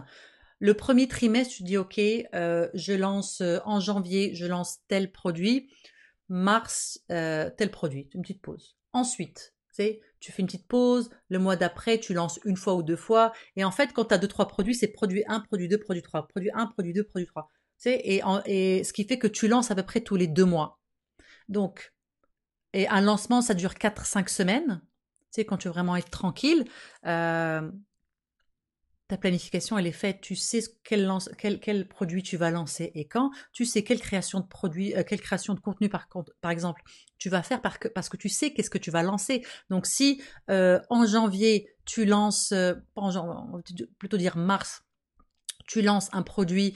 Le 0.59 0.73
premier 0.73 1.07
trimestre, 1.07 1.55
tu 1.55 1.63
dis, 1.63 1.77
OK, 1.77 1.99
euh, 1.99 2.69
je 2.73 2.93
lance 2.93 3.41
euh, 3.41 3.59
en 3.65 3.79
janvier, 3.79 4.33
je 4.35 4.45
lance 4.45 4.79
tel 4.87 5.11
produit. 5.11 5.69
Mars, 6.27 6.99
tel 7.07 7.69
produit. 7.71 8.09
Une 8.15 8.21
petite 8.23 8.41
pause. 8.41 8.75
Ensuite, 8.93 9.55
tu 10.19 10.31
fais 10.31 10.41
une 10.41 10.47
petite 10.47 10.67
pause, 10.67 11.09
le 11.29 11.39
mois 11.39 11.55
d'après, 11.55 11.99
tu 11.99 12.13
lances 12.13 12.39
une 12.45 12.57
fois 12.57 12.75
ou 12.75 12.83
deux 12.83 12.95
fois. 12.95 13.33
Et 13.55 13.63
en 13.63 13.71
fait, 13.71 13.93
quand 13.93 14.05
tu 14.05 14.13
as 14.13 14.17
deux, 14.17 14.27
trois 14.27 14.47
produits, 14.47 14.75
c'est 14.75 14.87
produit 14.87 15.23
1, 15.27 15.41
produit 15.41 15.67
2, 15.67 15.77
produit 15.77 16.01
3, 16.01 16.27
produit 16.27 16.49
1, 16.53 16.67
produit 16.67 16.93
2, 16.93 17.03
produit 17.03 17.27
3. 17.27 17.49
Et, 17.85 18.21
ce 18.83 18.93
qui 18.93 19.03
fait 19.03 19.19
que 19.19 19.27
tu 19.27 19.47
lances 19.47 19.71
à 19.71 19.75
peu 19.75 19.83
près 19.83 20.01
tous 20.01 20.15
les 20.15 20.27
deux 20.27 20.45
mois. 20.45 20.79
Donc, 21.49 21.93
et 22.73 22.87
un 22.87 23.01
lancement, 23.01 23.41
ça 23.41 23.53
dure 23.53 23.73
4-5 23.73 24.29
semaines. 24.29 24.81
Quand 25.37 25.57
tu 25.57 25.67
veux 25.67 25.73
vraiment 25.73 25.97
être 25.97 26.09
tranquille. 26.09 26.65
Euh, 27.05 27.69
ta 29.07 29.17
planification, 29.17 29.77
elle 29.77 29.87
est 29.87 29.91
faite. 29.91 30.21
Tu 30.21 30.35
sais 30.35 30.61
quel, 30.83 31.05
lance, 31.05 31.29
quel, 31.37 31.87
produit 31.87 32.23
tu 32.23 32.37
vas 32.37 32.51
lancer 32.51 32.91
et 32.95 33.05
quand. 33.05 33.31
Tu 33.53 33.65
sais 33.65 33.83
quelle 33.83 33.99
création 33.99 34.39
de 34.39 34.47
produit, 34.47 34.95
euh, 34.95 35.03
quelle 35.03 35.21
création 35.21 35.53
de 35.53 35.59
contenu, 35.59 35.89
par, 35.89 36.07
par 36.41 36.51
exemple, 36.51 36.81
tu 37.17 37.29
vas 37.29 37.43
faire 37.43 37.61
parce 37.61 38.09
que, 38.09 38.17
tu 38.17 38.29
sais 38.29 38.53
qu'est-ce 38.53 38.69
que 38.69 38.77
tu 38.77 38.91
vas 38.91 39.03
lancer. 39.03 39.45
Donc, 39.69 39.85
si 39.85 40.21
euh, 40.49 40.79
en 40.89 41.05
janvier, 41.05 41.69
tu 41.85 42.05
lances, 42.05 42.51
euh, 42.51 42.73
en, 42.95 43.61
plutôt 43.99 44.17
dire 44.17 44.37
mars, 44.37 44.83
tu 45.67 45.81
lances 45.81 46.09
un 46.13 46.21
produit 46.21 46.75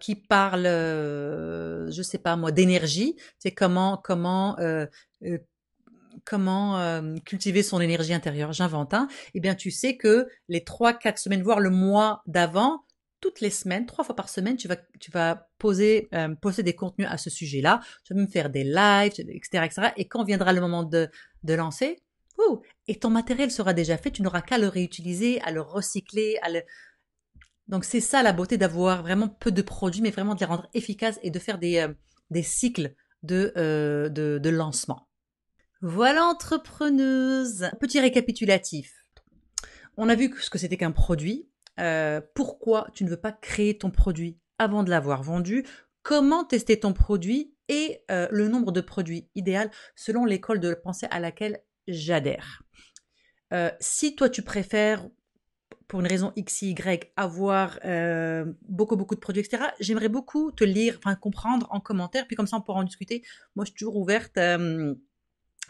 qui 0.00 0.16
parle, 0.16 0.66
euh, 0.66 1.90
je 1.90 2.02
sais 2.02 2.18
pas 2.18 2.34
moi, 2.34 2.50
d'énergie, 2.50 3.14
c'est 3.38 3.52
comment 3.52 4.00
comment 4.02 4.56
comment 6.24 6.78
euh, 6.78 7.16
cultiver 7.24 7.62
son 7.62 7.80
énergie 7.80 8.12
intérieure, 8.14 8.52
j'invente 8.52 8.94
un, 8.94 9.08
eh 9.34 9.40
bien 9.40 9.54
tu 9.54 9.70
sais 9.70 9.96
que 9.96 10.28
les 10.48 10.64
trois, 10.64 10.92
quatre 10.92 11.18
semaines, 11.18 11.42
voire 11.42 11.60
le 11.60 11.70
mois 11.70 12.22
d'avant, 12.26 12.84
toutes 13.20 13.40
les 13.40 13.50
semaines, 13.50 13.86
trois 13.86 14.04
fois 14.04 14.16
par 14.16 14.28
semaine, 14.28 14.56
tu 14.56 14.68
vas, 15.12 15.48
poser, 15.58 16.08
euh, 16.14 16.34
des 16.58 16.74
contenus 16.74 17.06
à 17.10 17.18
ce 17.18 17.30
sujet-là. 17.30 17.80
Tu 18.04 18.14
vas 18.14 18.20
même 18.20 18.30
faire 18.30 18.50
des 18.50 18.64
lives, 18.64 19.12
etc., 19.18 19.64
etc. 19.64 19.88
Et 19.96 20.08
quand 20.08 20.24
viendra 20.24 20.52
le 20.52 20.60
moment 20.60 20.82
de, 20.84 21.08
lancer, 21.44 21.98
et 22.88 22.98
ton 22.98 23.10
matériel 23.10 23.50
sera 23.50 23.74
déjà 23.74 23.98
fait, 23.98 24.10
tu 24.10 24.22
n'auras 24.22 24.40
qu'à 24.40 24.56
le 24.56 24.68
réutiliser, 24.68 25.40
à 25.42 25.50
le 25.50 25.60
recycler, 25.60 26.38
à. 26.42 26.48
Donc 27.68 27.84
c'est 27.84 28.00
ça 28.00 28.22
la 28.22 28.32
beauté 28.32 28.56
d'avoir 28.56 29.02
vraiment 29.02 29.28
peu 29.28 29.52
de 29.52 29.62
produits, 29.62 30.00
mais 30.00 30.10
vraiment 30.10 30.34
de 30.34 30.40
les 30.40 30.46
rendre 30.46 30.68
efficaces 30.72 31.20
et 31.22 31.30
de 31.30 31.38
faire 31.38 31.58
des, 31.58 31.76
euh, 31.76 32.42
cycles 32.42 32.94
de 33.22 34.48
lancement. 34.48 35.09
Voilà 35.82 36.26
entrepreneuse. 36.26 37.70
Petit 37.80 38.00
récapitulatif. 38.00 38.92
On 39.96 40.10
a 40.10 40.14
vu 40.14 40.30
ce 40.38 40.50
que 40.50 40.58
c'était 40.58 40.76
qu'un 40.76 40.90
produit. 40.90 41.48
Euh, 41.78 42.20
pourquoi 42.34 42.88
tu 42.92 43.02
ne 43.04 43.08
veux 43.08 43.16
pas 43.16 43.32
créer 43.32 43.78
ton 43.78 43.90
produit 43.90 44.38
avant 44.58 44.82
de 44.82 44.90
l'avoir 44.90 45.22
vendu? 45.22 45.64
Comment 46.02 46.44
tester 46.44 46.78
ton 46.80 46.92
produit 46.92 47.54
et 47.70 48.02
euh, 48.10 48.28
le 48.30 48.48
nombre 48.48 48.72
de 48.72 48.82
produits 48.82 49.30
idéal 49.34 49.70
selon 49.96 50.26
l'école 50.26 50.60
de 50.60 50.74
pensée 50.74 51.06
à 51.10 51.18
laquelle 51.18 51.62
j'adhère? 51.88 52.62
Euh, 53.54 53.70
si 53.80 54.14
toi 54.14 54.28
tu 54.28 54.42
préfères 54.42 55.08
pour 55.88 56.00
une 56.00 56.06
raison 56.06 56.30
X, 56.36 56.60
Y, 56.60 57.10
avoir 57.16 57.80
beaucoup, 58.68 58.96
beaucoup 58.96 59.14
de 59.14 59.20
produits, 59.20 59.42
etc., 59.42 59.64
j'aimerais 59.80 60.10
beaucoup 60.10 60.52
te 60.52 60.62
lire, 60.62 60.96
enfin 60.98 61.16
comprendre 61.16 61.66
en 61.70 61.80
commentaire, 61.80 62.26
puis 62.26 62.36
comme 62.36 62.46
ça 62.46 62.58
on 62.58 62.60
pourra 62.60 62.80
en 62.80 62.84
discuter. 62.84 63.24
Moi, 63.56 63.64
je 63.64 63.70
suis 63.70 63.78
toujours 63.78 63.96
ouverte 63.96 64.38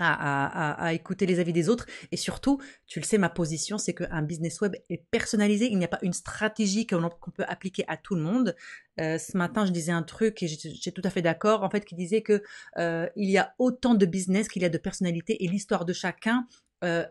à, 0.00 0.92
écouter 0.92 1.26
les 1.26 1.38
avis 1.38 1.52
des 1.52 1.68
autres. 1.68 1.86
Et 2.12 2.16
surtout, 2.16 2.60
tu 2.86 3.00
le 3.00 3.04
sais, 3.04 3.18
ma 3.18 3.28
position, 3.28 3.78
c'est 3.78 3.94
qu'un 3.94 4.22
business 4.22 4.60
web 4.60 4.74
est 4.88 5.04
personnalisé. 5.10 5.66
Il 5.70 5.78
n'y 5.78 5.84
a 5.84 5.88
pas 5.88 5.98
une 6.02 6.12
stratégie 6.12 6.86
qu'on 6.86 7.10
peut 7.34 7.44
appliquer 7.46 7.84
à 7.88 7.96
tout 7.96 8.14
le 8.14 8.22
monde. 8.22 8.56
Euh, 9.00 9.18
ce 9.18 9.36
matin, 9.36 9.64
je 9.66 9.72
disais 9.72 9.92
un 9.92 10.02
truc 10.02 10.42
et 10.42 10.48
j'étais 10.48 10.90
tout 10.90 11.02
à 11.04 11.10
fait 11.10 11.22
d'accord, 11.22 11.62
en 11.62 11.70
fait, 11.70 11.84
qui 11.84 11.94
disait 11.94 12.22
que 12.22 12.42
euh, 12.78 13.08
il 13.16 13.30
y 13.30 13.38
a 13.38 13.54
autant 13.58 13.94
de 13.94 14.06
business 14.06 14.48
qu'il 14.48 14.62
y 14.62 14.64
a 14.64 14.70
de 14.70 14.78
personnalité 14.78 15.44
et 15.44 15.48
l'histoire 15.48 15.84
de 15.84 15.92
chacun. 15.92 16.46
Euh, 16.84 17.04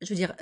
je 0.00 0.08
veux 0.08 0.14
dire, 0.14 0.34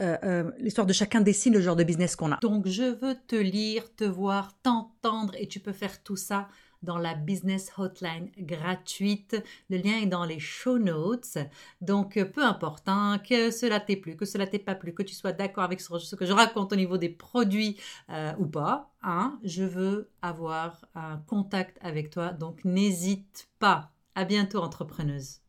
l'histoire 0.58 0.86
de 0.86 0.92
chacun 0.92 1.20
dessine 1.20 1.52
le 1.54 1.60
genre 1.60 1.76
de 1.76 1.84
business 1.84 2.16
qu'on 2.16 2.32
a. 2.32 2.38
Donc, 2.40 2.66
je 2.68 2.84
veux 2.84 3.16
te 3.26 3.36
lire, 3.36 3.94
te 3.96 4.04
voir, 4.04 4.56
t'entendre 4.62 5.34
et 5.36 5.48
tu 5.48 5.60
peux 5.60 5.72
faire 5.72 6.02
tout 6.02 6.16
ça 6.16 6.48
dans 6.82 6.98
la 6.98 7.14
business 7.14 7.72
hotline 7.76 8.30
gratuite. 8.38 9.42
Le 9.70 9.78
lien 9.78 9.98
est 10.00 10.06
dans 10.06 10.24
les 10.24 10.38
show 10.38 10.78
notes. 10.78 11.38
Donc, 11.80 12.16
euh, 12.16 12.24
peu 12.24 12.44
importe 12.44 12.88
hein, 12.88 13.20
que 13.28 13.50
cela 13.50 13.80
t'ait 13.80 13.96
plu, 13.96 14.16
que 14.16 14.24
cela 14.24 14.46
t'ait 14.46 14.58
pas 14.58 14.74
plu, 14.74 14.94
que 14.94 15.02
tu 15.02 15.14
sois 15.14 15.32
d'accord 15.32 15.64
avec 15.64 15.80
ce 15.80 16.16
que 16.16 16.26
je 16.26 16.32
raconte 16.32 16.72
au 16.72 16.76
niveau 16.76 16.98
des 16.98 17.08
produits 17.08 17.78
euh, 18.10 18.32
ou 18.38 18.46
pas, 18.46 18.92
hein, 19.02 19.38
je 19.42 19.64
veux 19.64 20.10
avoir 20.22 20.86
un 20.94 21.18
contact 21.26 21.78
avec 21.80 22.10
toi. 22.10 22.32
Donc, 22.32 22.64
n'hésite 22.64 23.48
pas. 23.58 23.92
À 24.14 24.24
bientôt, 24.24 24.58
entrepreneuse. 24.58 25.40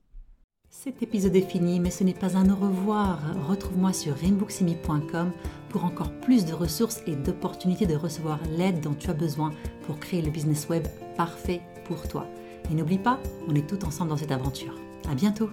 Cet 0.71 1.01
épisode 1.01 1.35
est 1.35 1.41
fini, 1.41 1.79
mais 1.79 1.89
ce 1.89 2.03
n'est 2.03 2.13
pas 2.13 2.37
un 2.37 2.49
au 2.49 2.55
revoir. 2.55 3.19
Retrouve-moi 3.49 3.91
sur 3.91 4.15
rainbooksimi.com 4.15 5.31
pour 5.69 5.83
encore 5.83 6.11
plus 6.21 6.45
de 6.45 6.53
ressources 6.53 7.01
et 7.07 7.15
d'opportunités 7.15 7.87
de 7.87 7.95
recevoir 7.95 8.39
l'aide 8.55 8.79
dont 8.79 8.93
tu 8.93 9.09
as 9.09 9.13
besoin 9.13 9.51
pour 9.85 9.99
créer 9.99 10.21
le 10.21 10.29
business 10.29 10.69
web 10.69 10.87
parfait 11.17 11.61
pour 11.85 12.07
toi. 12.07 12.27
Et 12.69 12.75
n'oublie 12.75 12.99
pas, 12.99 13.19
on 13.47 13.55
est 13.55 13.67
tous 13.67 13.83
ensemble 13.85 14.11
dans 14.11 14.17
cette 14.17 14.31
aventure. 14.31 14.75
À 15.09 15.15
bientôt! 15.15 15.49